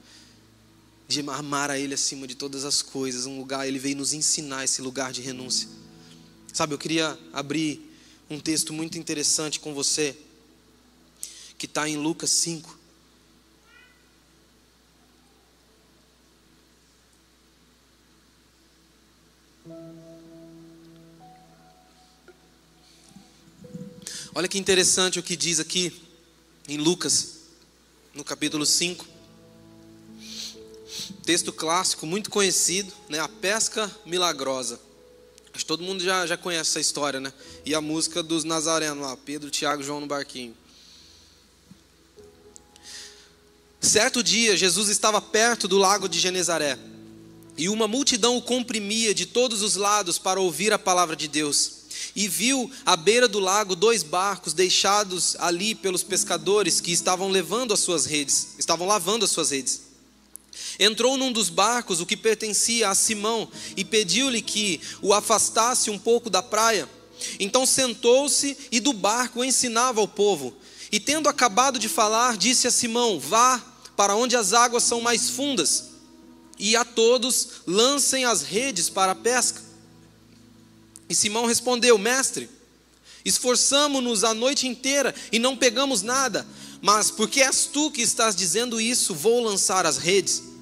[1.06, 4.64] de amar a Ele acima de todas as coisas, um lugar, Ele veio nos ensinar
[4.64, 5.68] esse lugar de renúncia.
[6.52, 7.90] Sabe, eu queria abrir
[8.30, 10.16] um texto muito interessante com você,
[11.58, 12.78] que está em Lucas 5.
[24.36, 25.92] Olha que interessante o que diz aqui
[26.66, 27.40] em Lucas,
[28.14, 29.13] no capítulo 5.
[31.24, 33.18] Texto clássico, muito conhecido, né?
[33.18, 34.78] A pesca milagrosa.
[35.54, 37.32] Acho que todo mundo já, já conhece essa história, né?
[37.64, 40.54] E a música dos nazarenos lá, Pedro, Tiago João no barquinho.
[43.80, 46.78] Certo dia, Jesus estava perto do lago de Genezaré.
[47.56, 51.84] E uma multidão o comprimia de todos os lados para ouvir a palavra de Deus.
[52.16, 57.72] E viu à beira do lago dois barcos deixados ali pelos pescadores que estavam levando
[57.72, 59.93] as suas redes, estavam lavando as suas redes.
[60.78, 65.98] Entrou num dos barcos, o que pertencia a Simão, e pediu-lhe que o afastasse um
[65.98, 66.88] pouco da praia.
[67.38, 70.54] Então sentou-se e do barco ensinava ao povo.
[70.90, 73.62] E tendo acabado de falar, disse a Simão: Vá
[73.96, 75.90] para onde as águas são mais fundas,
[76.58, 79.62] e a todos lancem as redes para a pesca.
[81.08, 82.48] E Simão respondeu: Mestre,
[83.24, 86.46] esforçamo-nos a noite inteira e não pegamos nada,
[86.80, 90.53] mas porque és tu que estás dizendo isso, vou lançar as redes.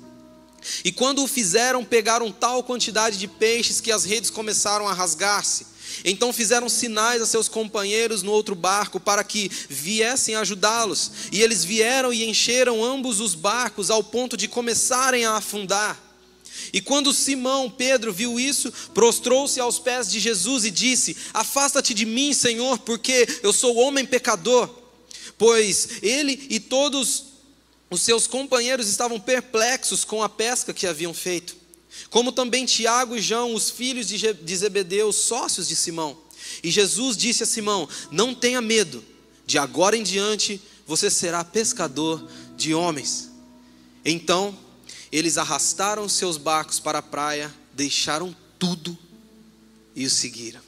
[0.85, 5.67] E quando o fizeram, pegaram tal quantidade de peixes que as redes começaram a rasgar-se.
[6.05, 11.11] Então fizeram sinais a seus companheiros no outro barco para que viessem ajudá-los.
[11.31, 16.01] E eles vieram e encheram ambos os barcos ao ponto de começarem a afundar.
[16.73, 22.07] E quando Simão Pedro viu isso, prostrou-se aos pés de Jesus e disse: Afasta-te de
[22.07, 24.69] mim, Senhor, porque eu sou homem pecador.
[25.39, 27.32] Pois ele e todos
[27.93, 31.63] os seus companheiros estavam perplexos com a pesca que haviam feito
[32.11, 36.17] como também Tiago e João, os filhos de Zebedeu, sócios de Simão.
[36.63, 39.05] E Jesus disse a Simão: Não tenha medo,
[39.47, 42.27] de agora em diante você será pescador
[42.57, 43.31] de homens.
[44.05, 44.57] Então
[45.11, 48.97] eles arrastaram seus barcos para a praia, deixaram tudo
[49.95, 50.61] e o seguiram.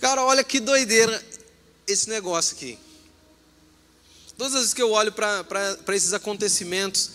[0.00, 1.24] Cara, olha que doideira
[1.86, 2.78] esse negócio aqui.
[4.36, 7.10] Todas as vezes que eu olho para esses acontecimentos,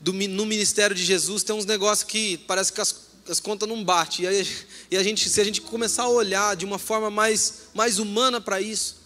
[0.00, 2.94] do, no ministério de Jesus tem uns negócios que parece que as,
[3.28, 4.24] as contas não batem.
[4.24, 4.46] E, aí,
[4.90, 8.40] e a gente, se a gente começar a olhar de uma forma mais, mais humana
[8.40, 8.96] para isso,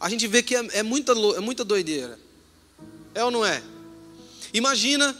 [0.00, 2.18] a gente vê que é, é, muita, é muita doideira.
[3.14, 3.62] É ou não é?
[4.52, 5.16] Imagina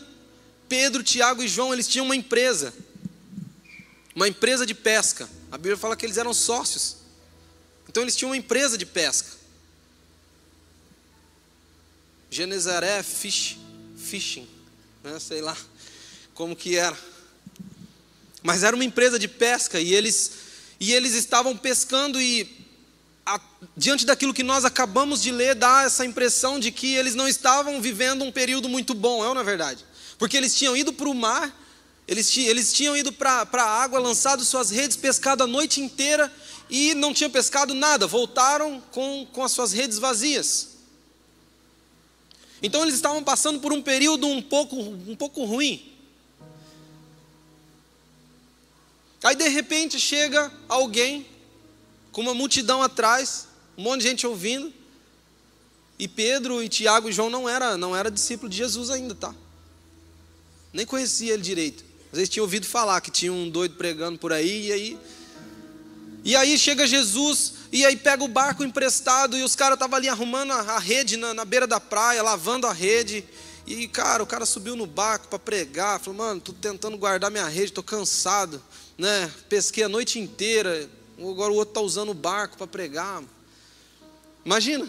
[0.69, 2.73] Pedro, Tiago e João, eles tinham uma empresa.
[4.14, 5.29] Uma empresa de pesca.
[5.51, 6.97] A Bíblia fala que eles eram sócios.
[7.88, 9.36] Então eles tinham uma empresa de pesca.
[12.37, 13.57] Genezaré Fish,
[13.96, 14.46] Fishing
[15.03, 15.18] né?
[15.18, 15.57] sei lá
[16.35, 16.94] como que era.
[18.42, 20.33] Mas era uma empresa de pesca e eles,
[20.79, 22.62] e eles estavam pescando e
[23.25, 23.40] a,
[23.75, 27.81] diante daquilo que nós acabamos de ler, dá essa impressão de que eles não estavam
[27.81, 29.83] vivendo um período muito bom, é ou não é verdade?
[30.18, 31.59] Porque eles tinham ido para o mar,
[32.07, 36.31] eles, eles tinham ido para a água, lançado suas redes, pescado a noite inteira
[36.68, 40.76] e não tinham pescado nada, voltaram com, com as suas redes vazias.
[42.62, 45.92] Então eles estavam passando por um período um pouco, um pouco ruim.
[49.23, 51.27] Aí de repente chega alguém
[52.12, 54.73] com uma multidão atrás, um monte de gente ouvindo.
[55.99, 59.35] E Pedro e Tiago e João não era, não era discípulo de Jesus ainda, tá?
[60.73, 61.85] Nem conhecia ele direito.
[62.12, 64.99] Às vezes tinha ouvido falar que tinha um doido pregando por aí e aí
[66.27, 70.09] e aí chega Jesus e aí pega o barco emprestado e os caras estavam ali
[70.09, 73.24] arrumando a, rede na, na, beira da praia, lavando a rede.
[73.66, 77.48] E, cara, o cara subiu no barco para pregar, falou, mano, tô tentando guardar minha
[77.48, 78.62] rede, tô cansado,
[78.96, 79.31] né?
[79.48, 83.22] Pesquei a noite inteira, agora o outro tá usando o barco para pregar.
[84.44, 84.88] Imagina.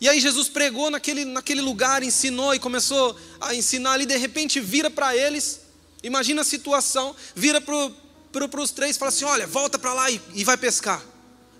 [0.00, 4.60] E aí Jesus pregou naquele, naquele lugar, ensinou e começou a ensinar ali, de repente
[4.60, 5.60] vira para eles,
[6.02, 10.20] imagina a situação, vira para os três e fala assim: olha, volta para lá e,
[10.34, 11.11] e vai pescar.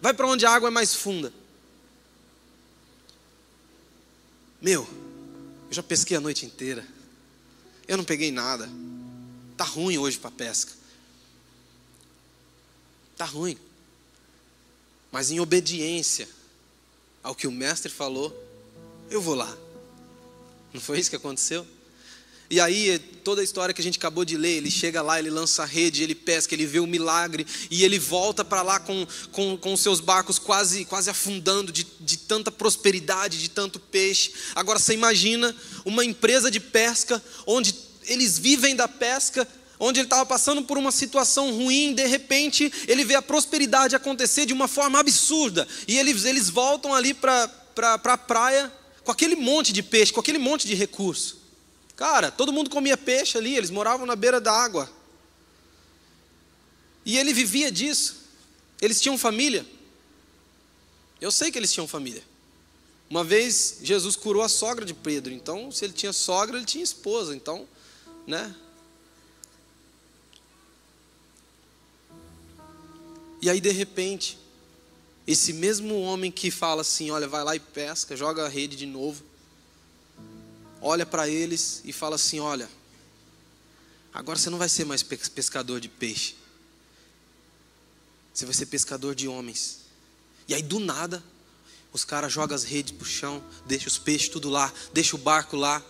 [0.03, 1.33] Vai para onde a água é mais funda.
[4.61, 4.83] Meu,
[5.69, 6.85] eu já pesquei a noite inteira.
[7.87, 8.69] Eu não peguei nada.
[9.57, 10.73] Tá ruim hoje para pesca.
[13.17, 13.57] Tá ruim.
[15.13, 16.29] Mas em obediência
[17.23, 18.37] ao que o mestre falou,
[19.09, 19.57] eu vou lá.
[20.73, 21.65] Não foi isso que aconteceu?
[22.53, 25.31] E aí, toda a história que a gente acabou de ler, ele chega lá, ele
[25.31, 29.07] lança a rede, ele pesca, ele vê o milagre, e ele volta para lá com,
[29.31, 34.35] com, com seus barcos quase, quase afundando de, de tanta prosperidade, de tanto peixe.
[34.55, 39.49] Agora você imagina uma empresa de pesca, onde eles vivem da pesca,
[39.81, 44.45] onde ele estava passando por uma situação ruim, de repente ele vê a prosperidade acontecer
[44.45, 48.71] de uma forma absurda, e eles, eles voltam ali para pra, pra praia
[49.05, 51.41] com aquele monte de peixe, com aquele monte de recurso.
[52.03, 54.91] Cara, todo mundo comia peixe ali, eles moravam na beira da água.
[57.07, 58.23] E ele vivia disso.
[58.81, 59.65] Eles tinham família.
[61.21, 62.25] Eu sei que eles tinham família.
[63.09, 66.83] Uma vez Jesus curou a sogra de Pedro, então se ele tinha sogra, ele tinha
[66.83, 67.69] esposa, então,
[68.27, 68.53] né?
[73.41, 74.37] E aí de repente,
[75.25, 78.87] esse mesmo homem que fala assim, olha, vai lá e pesca, joga a rede de
[78.87, 79.31] novo
[80.83, 82.69] olha para eles e fala assim: Olha,
[84.13, 86.35] agora você não vai ser mais pescador de peixe,
[88.35, 89.81] você vai ser pescador de homens.
[90.49, 91.23] E aí, do nada,
[91.93, 95.57] Os caras jogam as redes pro chão, deixa os peixes tudo lá, deixa o barco
[95.57, 95.85] lá,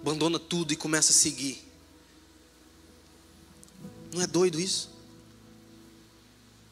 [0.00, 1.62] abandona tudo e começa a seguir.
[4.12, 4.90] Não é doido isso?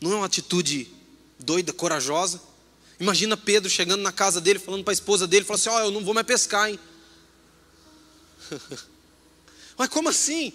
[0.01, 0.89] Não é uma atitude
[1.39, 2.43] doida, corajosa?
[2.99, 5.81] Imagina Pedro chegando na casa dele, falando para a esposa dele, falando assim: Ó, oh,
[5.85, 6.79] eu não vou mais pescar, hein?
[9.77, 10.53] Mas como assim?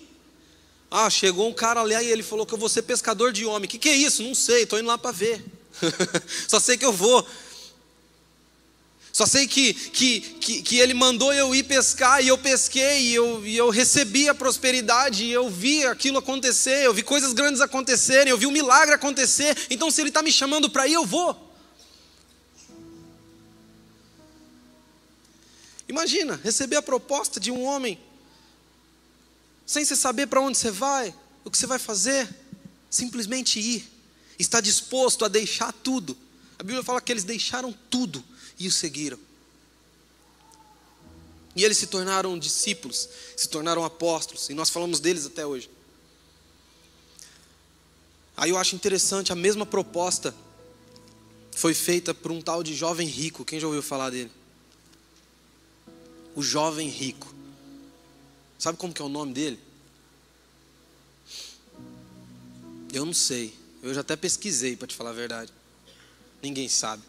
[0.91, 3.67] Ah, chegou um cara ali e ele falou que eu vou ser pescador de homem.
[3.67, 4.23] O que, que é isso?
[4.23, 5.43] Não sei, estou indo lá para ver.
[6.47, 7.25] Só sei que eu vou.
[9.11, 13.15] Só sei que, que, que, que, ele mandou eu ir pescar e eu pesquei e
[13.15, 17.59] eu, e eu recebi a prosperidade e eu vi aquilo acontecer, eu vi coisas grandes
[17.59, 19.57] acontecerem, eu vi um milagre acontecer.
[19.69, 21.48] Então, se ele está me chamando para ir, eu vou.
[25.89, 27.99] Imagina, receber a proposta de um homem,
[29.65, 31.13] sem você saber para onde você vai,
[31.43, 32.29] o que você vai fazer,
[32.91, 33.89] simplesmente ir,
[34.37, 36.15] está disposto a deixar tudo.
[36.59, 38.23] A Bíblia fala que eles deixaram tudo
[38.59, 39.17] e o seguiram.
[41.55, 45.71] E eles se tornaram discípulos, se tornaram apóstolos, e nós falamos deles até hoje.
[48.37, 50.35] Aí eu acho interessante, a mesma proposta
[51.51, 53.43] foi feita por um tal de jovem rico.
[53.43, 54.31] Quem já ouviu falar dele?
[56.35, 57.33] O jovem rico.
[58.57, 59.59] Sabe como que é o nome dele?
[62.91, 63.53] Eu não sei.
[63.81, 65.51] Eu já até pesquisei para te falar a verdade.
[66.41, 67.03] Ninguém sabe.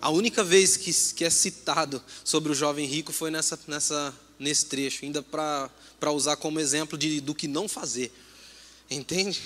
[0.00, 4.66] A única vez que, que é citado sobre o jovem rico foi nessa, nessa, nesse
[4.66, 8.12] trecho, ainda para usar como exemplo de, do que não fazer.
[8.88, 9.42] Entende?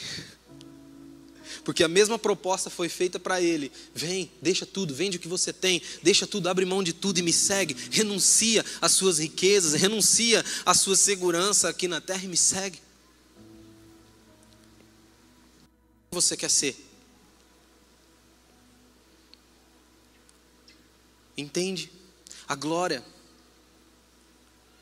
[1.64, 5.52] Porque a mesma proposta foi feita para ele: vem, deixa tudo, vende o que você
[5.52, 10.44] tem, deixa tudo, abre mão de tudo e me segue, renuncia às suas riquezas, renuncia
[10.64, 12.80] à sua segurança aqui na terra e me segue.
[16.10, 16.76] Você quer ser?
[21.36, 21.90] Entende?
[22.46, 23.02] A glória.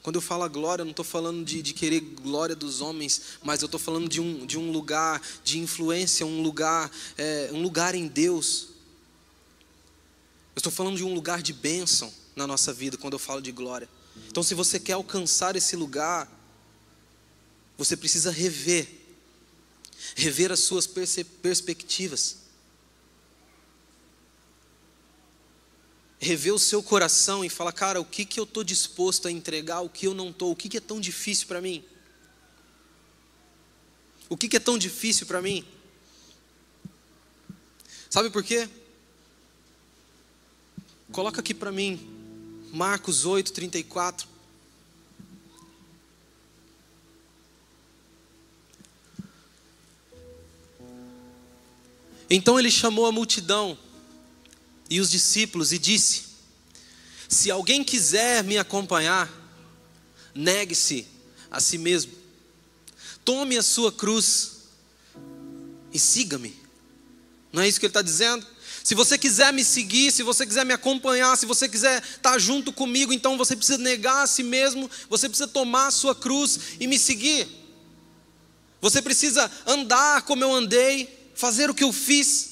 [0.03, 3.61] Quando eu falo glória, eu não estou falando de, de, querer glória dos homens, mas
[3.61, 7.94] eu estou falando de um, de um lugar de influência, um lugar, é, um lugar
[7.94, 8.68] em Deus.
[10.55, 13.53] Eu estou falando de um lugar de bênção na nossa vida quando eu falo de
[13.53, 13.88] glória.
[14.28, 16.28] Então, se você quer alcançar esse lugar,
[17.76, 18.88] você precisa rever,
[20.14, 22.39] rever as suas perspectivas.
[26.21, 29.81] Rever o seu coração e falar, cara, o que, que eu estou disposto a entregar,
[29.81, 31.83] o que eu não estou, o que, que é tão difícil para mim?
[34.29, 35.64] O que, que é tão difícil para mim?
[38.11, 38.68] Sabe por quê?
[41.11, 41.99] Coloca aqui para mim,
[42.71, 44.29] Marcos 8, 34.
[52.29, 53.77] Então ele chamou a multidão
[54.91, 56.24] e os discípulos e disse:
[57.28, 59.32] Se alguém quiser me acompanhar,
[60.34, 61.07] negue-se
[61.49, 62.12] a si mesmo,
[63.24, 64.64] tome a sua cruz
[65.93, 66.59] e siga-me.
[67.53, 68.47] Não é isso que ele está dizendo?
[68.82, 72.72] Se você quiser me seguir, se você quiser me acompanhar, se você quiser estar junto
[72.72, 76.86] comigo, então você precisa negar a si mesmo, você precisa tomar a sua cruz e
[76.86, 77.47] me seguir.
[78.80, 82.49] Você precisa andar como eu andei, fazer o que eu fiz.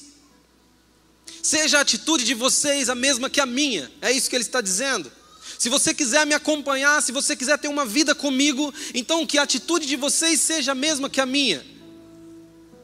[1.41, 4.61] Seja a atitude de vocês a mesma que a minha, é isso que ele está
[4.61, 5.11] dizendo.
[5.57, 9.43] Se você quiser me acompanhar, se você quiser ter uma vida comigo, então que a
[9.43, 11.65] atitude de vocês seja a mesma que a minha.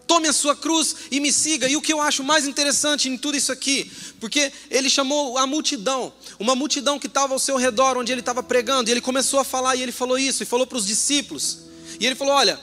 [0.05, 1.67] Tome a sua cruz e me siga.
[1.67, 3.89] E o que eu acho mais interessante em tudo isso aqui,
[4.19, 8.43] porque ele chamou a multidão, uma multidão que estava ao seu redor, onde ele estava
[8.43, 11.59] pregando, e ele começou a falar, e ele falou isso, e falou para os discípulos.
[11.99, 12.59] E ele falou: Olha,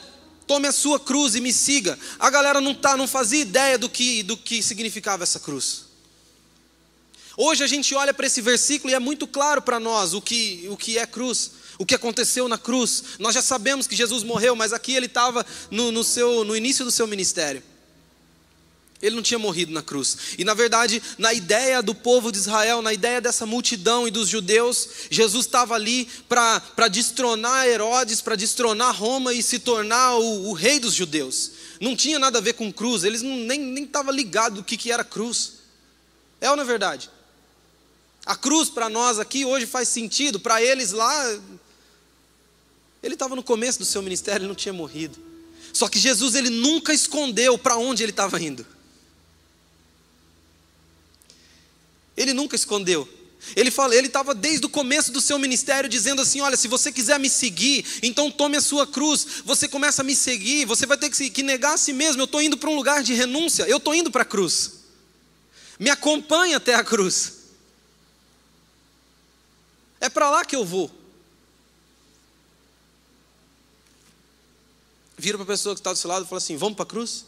[0.46, 1.98] tome a sua cruz e me siga.
[2.18, 5.81] A galera não, tá, não fazia ideia do que, do que significava essa cruz.
[7.36, 10.66] Hoje a gente olha para esse versículo e é muito claro para nós o que,
[10.68, 13.04] o que é cruz, o que aconteceu na cruz.
[13.18, 16.90] Nós já sabemos que Jesus morreu, mas aqui ele estava no, no, no início do
[16.90, 17.62] seu ministério.
[19.00, 20.16] Ele não tinha morrido na cruz.
[20.38, 24.28] E na verdade, na ideia do povo de Israel, na ideia dessa multidão e dos
[24.28, 30.52] judeus, Jesus estava ali para destronar Herodes, para destronar Roma e se tornar o, o,
[30.52, 31.50] rei dos judeus.
[31.80, 34.92] Não tinha nada a ver com cruz, eles não, nem estavam ligados do que, que
[34.92, 35.54] era cruz.
[36.40, 37.10] É ou não é verdade?
[38.24, 41.40] A cruz para nós aqui hoje faz sentido, para eles lá.
[43.02, 45.18] Ele estava no começo do seu ministério, ele não tinha morrido.
[45.72, 48.64] Só que Jesus ele nunca escondeu para onde ele estava indo.
[52.16, 53.08] Ele nunca escondeu.
[53.56, 56.92] Ele fala, ele estava desde o começo do seu ministério dizendo assim: olha, se você
[56.92, 59.26] quiser me seguir, então tome a sua cruz.
[59.44, 62.20] Você começa a me seguir, você vai ter que, que negar a si mesmo.
[62.20, 64.74] Eu estou indo para um lugar de renúncia, eu estou indo para a cruz.
[65.76, 67.41] Me acompanhe até a cruz.
[70.02, 70.90] É para lá que eu vou.
[75.16, 76.88] Vira para a pessoa que está do seu lado e fala assim: Vamos para a
[76.88, 77.24] cruz?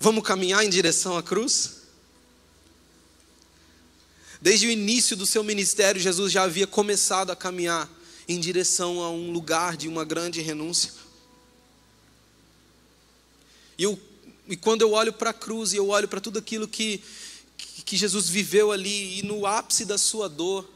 [0.00, 1.82] Vamos caminhar em direção à cruz?
[4.40, 7.86] Desde o início do seu ministério, Jesus já havia começado a caminhar
[8.26, 10.92] em direção a um lugar de uma grande renúncia.
[13.76, 14.00] E, eu,
[14.48, 17.02] e quando eu olho para a cruz e eu olho para tudo aquilo que,
[17.84, 20.68] que, Jesus viveu ali, e no ápice da sua dor,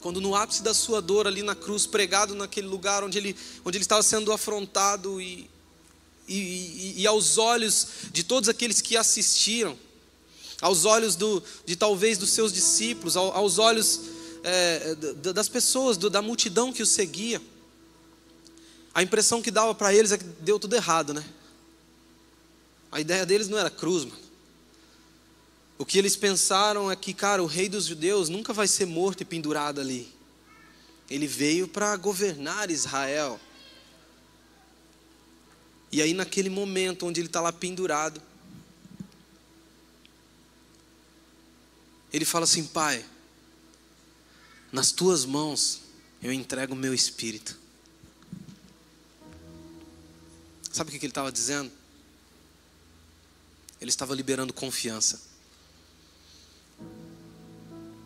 [0.00, 3.76] quando no ápice da sua dor ali na cruz, pregado naquele lugar onde ele, onde
[3.76, 5.50] ele estava sendo afrontado e,
[6.26, 9.76] e, e, e aos olhos de todos aqueles que assistiram,
[10.60, 14.00] aos olhos do, de talvez dos seus discípulos, aos olhos
[14.42, 14.94] é,
[15.34, 17.40] das pessoas, da multidão que o seguia,
[18.94, 21.24] a impressão que dava para eles é que deu tudo errado, né?
[22.90, 24.29] A ideia deles não era cruz, mano.
[25.80, 29.22] O que eles pensaram é que, cara, o rei dos judeus nunca vai ser morto
[29.22, 30.12] e pendurado ali.
[31.08, 33.40] Ele veio para governar Israel.
[35.90, 38.20] E aí, naquele momento onde ele está lá pendurado,
[42.12, 43.02] ele fala assim: Pai,
[44.70, 45.80] nas tuas mãos
[46.22, 47.58] eu entrego o meu espírito.
[50.70, 51.72] Sabe o que ele estava dizendo?
[53.80, 55.29] Ele estava liberando confiança.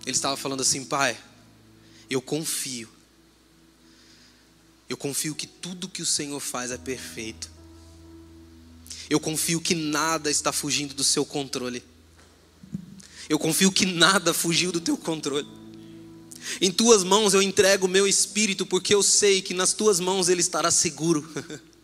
[0.05, 1.19] Ele estava falando assim: Pai,
[2.11, 2.89] eu confio.
[4.89, 7.51] Eu confio que tudo que o Senhor faz é perfeito.
[9.09, 11.83] Eu confio que nada está fugindo do seu controle.
[13.29, 15.47] Eu confio que nada fugiu do teu controle.
[16.61, 20.29] Em tuas mãos eu entrego o meu espírito, porque eu sei que nas tuas mãos
[20.29, 21.27] ele estará seguro.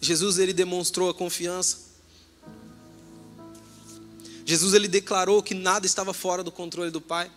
[0.00, 1.78] Jesus ele demonstrou a confiança.
[4.46, 7.28] Jesus ele declarou que nada estava fora do controle do Pai.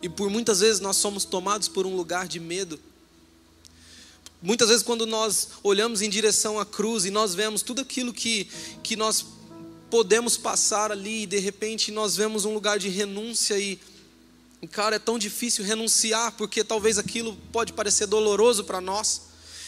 [0.00, 2.80] E por muitas vezes nós somos tomados por um lugar de medo.
[4.40, 8.48] Muitas vezes, quando nós olhamos em direção à cruz e nós vemos tudo aquilo que,
[8.82, 9.26] que nós
[9.90, 13.78] podemos passar ali, e de repente nós vemos um lugar de renúncia e,
[14.70, 19.22] cara, é tão difícil renunciar, porque talvez aquilo pode parecer doloroso para nós.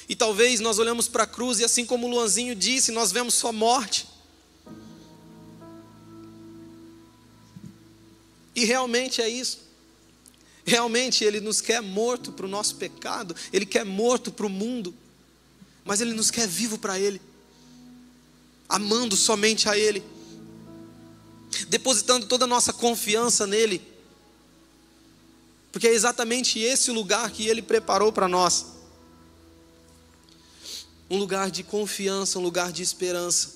[0.08, 3.34] E talvez nós olhamos para a cruz e, assim como o Luanzinho disse, nós vemos
[3.34, 4.09] só morte.
[8.60, 9.58] E realmente é isso.
[10.66, 14.94] Realmente Ele nos quer morto para o nosso pecado, Ele quer morto para o mundo,
[15.82, 17.22] mas Ele nos quer vivo para Ele,
[18.68, 20.04] amando somente a Ele,
[21.70, 23.80] depositando toda a nossa confiança nele,
[25.72, 28.66] porque é exatamente esse o lugar que Ele preparou para nós
[31.08, 33.54] um lugar de confiança, um lugar de esperança,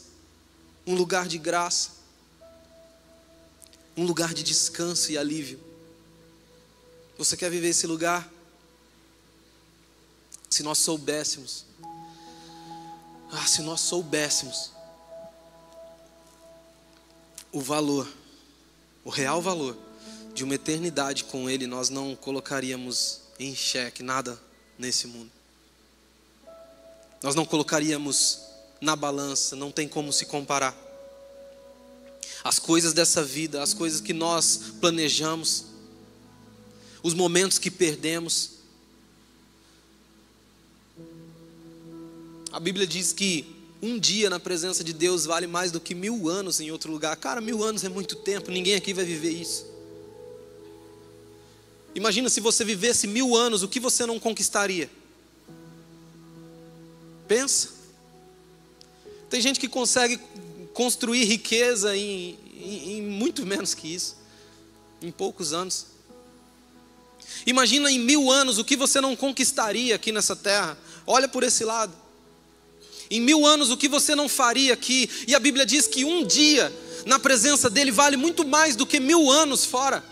[0.86, 1.93] um lugar de graça,
[3.96, 5.60] um lugar de descanso e alívio.
[7.16, 8.28] Você quer viver esse lugar?
[10.50, 11.64] Se nós soubéssemos,
[13.30, 14.70] ah, se nós soubéssemos
[17.52, 18.08] o valor,
[19.04, 19.76] o real valor
[20.32, 24.40] de uma eternidade com Ele, nós não colocaríamos em xeque nada
[24.78, 25.30] nesse mundo.
[27.22, 28.40] Nós não colocaríamos
[28.80, 30.83] na balança, não tem como se comparar.
[32.44, 35.64] As coisas dessa vida, as coisas que nós planejamos,
[37.02, 38.50] os momentos que perdemos.
[42.52, 43.46] A Bíblia diz que
[43.80, 47.16] um dia na presença de Deus vale mais do que mil anos em outro lugar.
[47.16, 49.66] Cara, mil anos é muito tempo, ninguém aqui vai viver isso.
[51.94, 54.90] Imagina se você vivesse mil anos, o que você não conquistaria?
[57.26, 57.70] Pensa.
[59.30, 60.20] Tem gente que consegue
[60.74, 64.16] construir riqueza em, em, em muito menos que isso,
[65.00, 65.86] em poucos anos.
[67.46, 70.76] Imagina em mil anos o que você não conquistaria aqui nessa terra.
[71.06, 71.94] Olha por esse lado.
[73.10, 75.08] Em mil anos o que você não faria aqui.
[75.26, 76.72] E a Bíblia diz que um dia
[77.06, 80.02] na presença dele vale muito mais do que mil anos fora.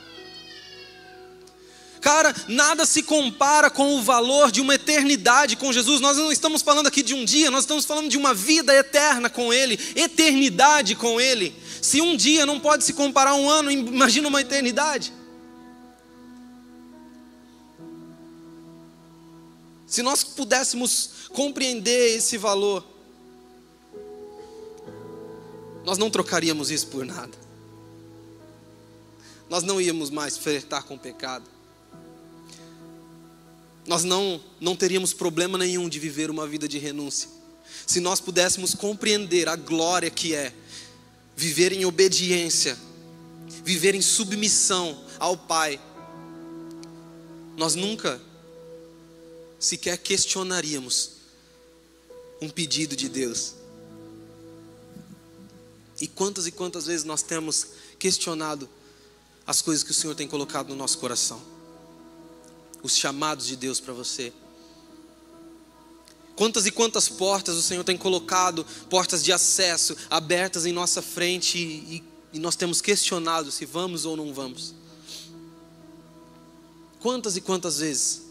[2.03, 6.01] Cara, nada se compara com o valor de uma eternidade com Jesus.
[6.01, 9.31] Nós não estamos falando aqui de um dia, nós estamos falando de uma vida eterna
[9.31, 11.55] com Ele, eternidade com Ele.
[11.81, 15.13] Se um dia não pode se comparar a um ano, imagina uma eternidade.
[19.87, 22.85] Se nós pudéssemos compreender esse valor,
[25.85, 27.39] nós não trocaríamos isso por nada.
[29.49, 31.62] Nós não íamos mais flertar com o pecado.
[33.87, 37.29] Nós não, não teríamos problema nenhum de viver uma vida de renúncia.
[37.87, 40.53] Se nós pudéssemos compreender a glória que é
[41.37, 42.79] viver em obediência,
[43.65, 45.81] viver em submissão ao Pai,
[47.57, 48.21] nós nunca
[49.59, 51.13] sequer questionaríamos
[52.41, 53.55] um pedido de Deus.
[56.01, 57.67] E quantas e quantas vezes nós temos
[57.99, 58.69] questionado
[59.47, 61.52] as coisas que o Senhor tem colocado no nosso coração?
[62.83, 64.33] Os chamados de Deus para você.
[66.35, 71.59] Quantas e quantas portas o Senhor tem colocado, portas de acesso abertas em nossa frente
[71.59, 72.03] e,
[72.33, 74.75] e nós temos questionado se vamos ou não vamos.
[77.01, 78.23] Quantas e quantas vezes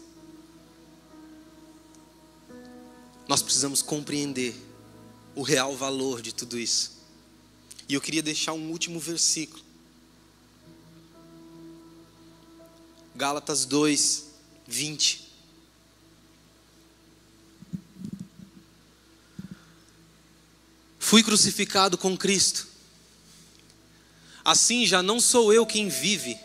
[3.28, 4.54] nós precisamos compreender
[5.34, 6.92] o real valor de tudo isso.
[7.88, 9.62] E eu queria deixar um último versículo.
[13.14, 14.31] Gálatas 2,
[14.66, 15.32] 20.
[20.98, 22.68] Fui crucificado com Cristo.
[24.44, 26.38] Assim já não sou eu quem vive,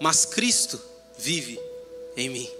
[0.00, 0.80] mas Cristo
[1.18, 1.58] vive
[2.16, 2.50] em mim.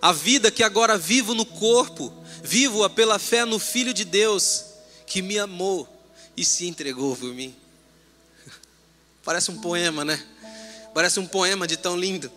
[0.00, 2.12] A vida que agora vivo no corpo,
[2.42, 4.64] vivo-a pela fé no Filho de Deus,
[5.06, 5.88] que me amou
[6.36, 7.54] e se entregou por mim.
[9.24, 10.24] Parece um poema, né?
[10.94, 12.30] Parece um poema de tão lindo.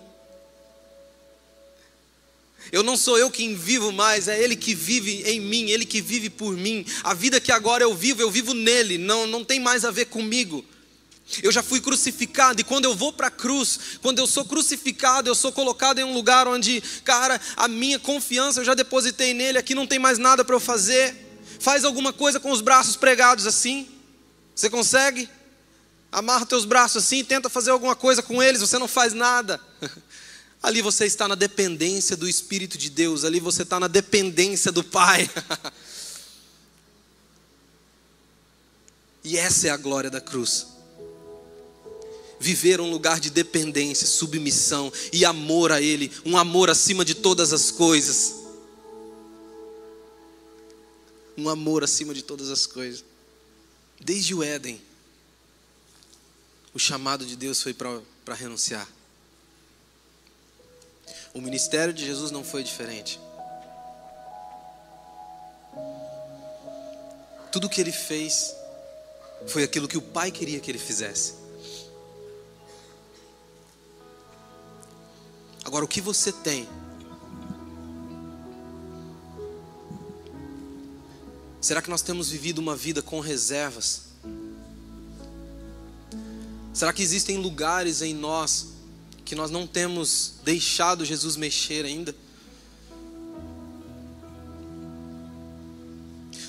[2.71, 6.01] Eu não sou eu quem vivo mais, é Ele que vive em mim, Ele que
[6.01, 6.85] vive por mim.
[7.03, 10.05] A vida que agora eu vivo, eu vivo nele, não, não tem mais a ver
[10.05, 10.65] comigo.
[11.41, 15.29] Eu já fui crucificado e quando eu vou para a cruz, quando eu sou crucificado,
[15.29, 19.57] eu sou colocado em um lugar onde, cara, a minha confiança eu já depositei nele,
[19.57, 21.15] aqui não tem mais nada para eu fazer.
[21.59, 23.87] Faz alguma coisa com os braços pregados assim.
[24.53, 25.29] Você consegue?
[26.11, 29.61] Amarra teus braços assim, tenta fazer alguma coisa com eles, você não faz nada.
[30.61, 34.83] Ali você está na dependência do Espírito de Deus, ali você está na dependência do
[34.83, 35.27] Pai.
[39.23, 40.67] e essa é a glória da cruz.
[42.39, 47.53] Viver um lugar de dependência, submissão e amor a Ele, um amor acima de todas
[47.53, 48.35] as coisas.
[51.35, 53.03] Um amor acima de todas as coisas.
[53.99, 54.79] Desde o Éden,
[56.71, 58.87] o chamado de Deus foi para renunciar.
[61.33, 63.19] O ministério de Jesus não foi diferente.
[67.51, 68.55] Tudo que ele fez
[69.47, 71.33] foi aquilo que o Pai queria que ele fizesse.
[75.63, 76.67] Agora, o que você tem?
[81.61, 84.11] Será que nós temos vivido uma vida com reservas?
[86.73, 88.69] Será que existem lugares em nós
[89.31, 92.13] que nós não temos deixado Jesus mexer ainda.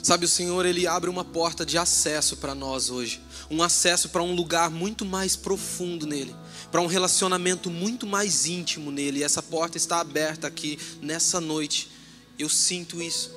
[0.03, 3.21] Sabe, o Senhor, Ele abre uma porta de acesso para nós hoje.
[3.49, 6.35] Um acesso para um lugar muito mais profundo nele.
[6.73, 9.21] Para um relacionamento muito mais íntimo nele.
[9.21, 11.89] E essa porta está aberta aqui nessa noite.
[12.37, 13.31] Eu sinto isso.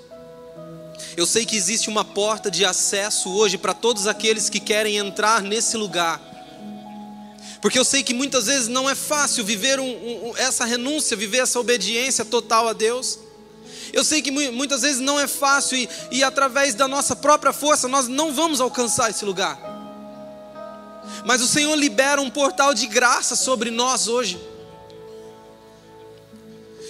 [1.16, 5.44] Eu sei que existe uma porta de acesso hoje para todos aqueles que querem entrar
[5.44, 6.35] nesse lugar
[7.66, 11.40] porque eu sei que muitas vezes não é fácil viver um, um, essa renúncia, viver
[11.40, 13.18] essa obediência total a Deus.
[13.92, 17.88] Eu sei que muitas vezes não é fácil e, e através da nossa própria força
[17.88, 19.60] nós não vamos alcançar esse lugar.
[21.26, 24.40] Mas o Senhor libera um portal de graça sobre nós hoje.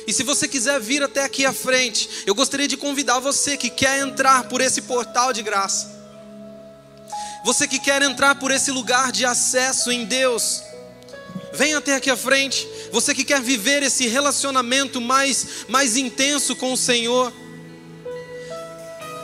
[0.05, 3.69] E se você quiser vir até aqui à frente, eu gostaria de convidar você que
[3.69, 5.94] quer entrar por esse portal de graça
[7.45, 10.63] você que quer entrar por esse lugar de acesso em Deus,
[11.53, 12.67] venha até aqui à frente.
[12.91, 17.31] Você que quer viver esse relacionamento mais, mais intenso com o Senhor.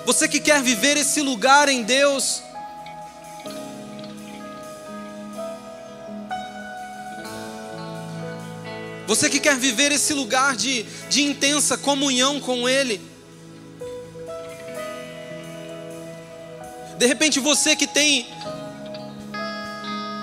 [0.05, 2.43] Você que quer viver esse lugar em Deus.
[9.07, 13.10] Você que quer viver esse lugar de, de intensa comunhão com Ele.
[17.01, 18.27] De repente você que tem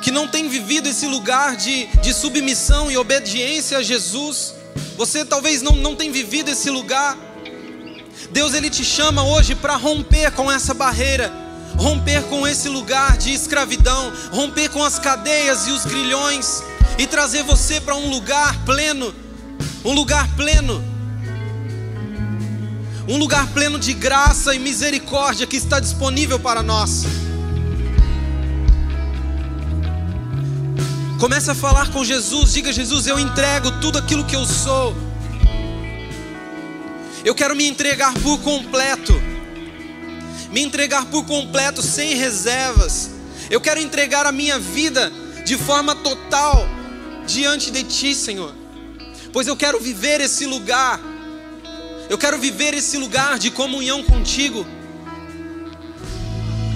[0.00, 4.54] que não tem vivido esse lugar de, de submissão e obediência a Jesus,
[4.96, 7.18] você talvez não, não tenha vivido esse lugar.
[8.30, 11.32] Deus ele te chama hoje para romper com essa barreira,
[11.76, 16.62] romper com esse lugar de escravidão, romper com as cadeias e os grilhões
[16.96, 19.12] e trazer você para um lugar pleno,
[19.84, 20.87] um lugar pleno
[23.08, 27.04] um lugar pleno de graça e misericórdia que está disponível para nós.
[31.18, 34.94] Comece a falar com Jesus, diga Jesus, eu entrego tudo aquilo que eu sou.
[37.24, 39.14] Eu quero me entregar por completo.
[40.52, 43.10] Me entregar por completo, sem reservas.
[43.50, 45.10] Eu quero entregar a minha vida
[45.46, 46.68] de forma total
[47.26, 48.54] diante de Ti, Senhor.
[49.32, 51.00] Pois eu quero viver esse lugar.
[52.08, 54.66] Eu quero viver esse lugar de comunhão contigo.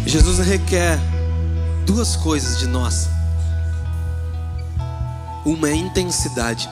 [0.05, 0.99] Jesus requer
[1.87, 3.09] duas coisas de nós.
[5.45, 6.69] Uma é intensidade.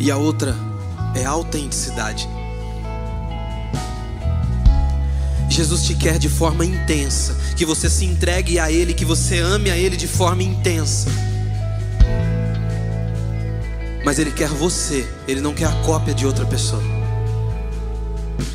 [0.00, 0.56] E a outra
[1.14, 2.28] é autenticidade.
[5.48, 9.70] Jesus te quer de forma intensa, que você se entregue a Ele, que você ame
[9.70, 11.10] a Ele de forma intensa.
[14.04, 16.82] Mas Ele quer você, Ele não quer a cópia de outra pessoa.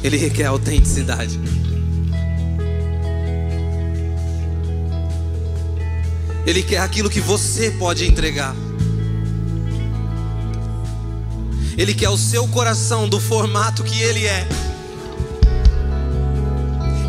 [0.04, 1.40] Ele requer autenticidade.
[6.46, 8.56] Ele quer aquilo que você pode entregar.
[11.78, 14.48] Ele quer o seu coração do formato que ele é.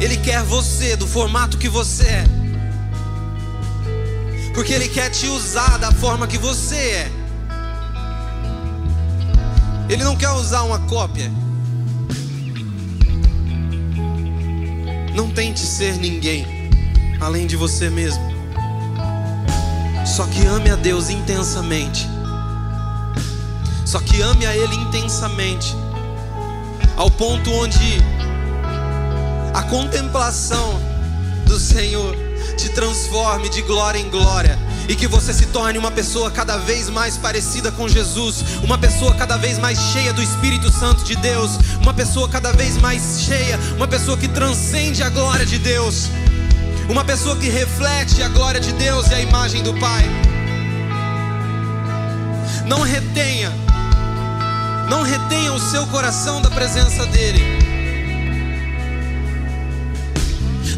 [0.01, 2.25] Ele quer você do formato que você é.
[4.55, 7.18] Porque ele quer te usar da forma que você é.
[9.89, 11.31] Ele não quer usar uma cópia.
[15.15, 16.47] Não tente ser ninguém
[17.21, 18.23] além de você mesmo.
[20.07, 22.07] Só que ame a Deus intensamente.
[23.87, 25.75] Só que ame a Ele intensamente.
[26.97, 28.03] Ao ponto onde
[29.55, 30.79] a contemplação
[31.47, 32.15] do Senhor
[32.57, 36.89] te transforme de glória em glória e que você se torne uma pessoa cada vez
[36.89, 41.59] mais parecida com Jesus, uma pessoa cada vez mais cheia do Espírito Santo de Deus,
[41.83, 46.09] uma pessoa cada vez mais cheia, uma pessoa que transcende a glória de Deus,
[46.89, 50.05] uma pessoa que reflete a glória de Deus e a imagem do Pai.
[52.65, 53.53] Não retenha,
[54.89, 57.43] não retenha o seu coração da presença dEle.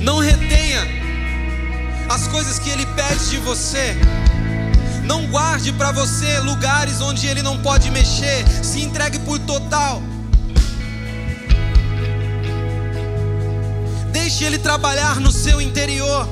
[0.01, 1.00] Não retenha
[2.11, 3.97] as coisas que Ele pede de você.
[5.05, 8.45] Não guarde para você lugares onde Ele não pode mexer.
[8.65, 10.03] Se entregue por total.
[14.13, 16.29] Deixe Ele trabalhar no seu interior.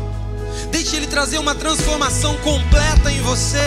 [0.72, 3.62] Deixe Ele trazer uma transformação completa em você.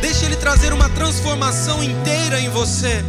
[0.00, 3.04] Deixe Ele trazer uma transformação inteira em você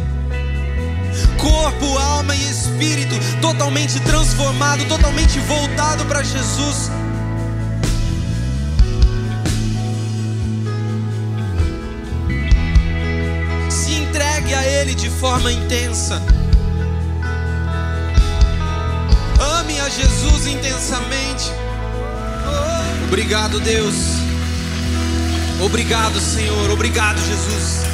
[1.38, 6.90] corpo, alma e espírito totalmente transformado, totalmente voltado para Jesus.
[13.70, 16.22] Se entregue a Ele de forma intensa.
[19.58, 21.52] Ame a Jesus intensamente.
[23.06, 23.94] Obrigado, Deus.
[25.60, 26.70] Obrigado, Senhor.
[26.70, 27.91] Obrigado, Jesus.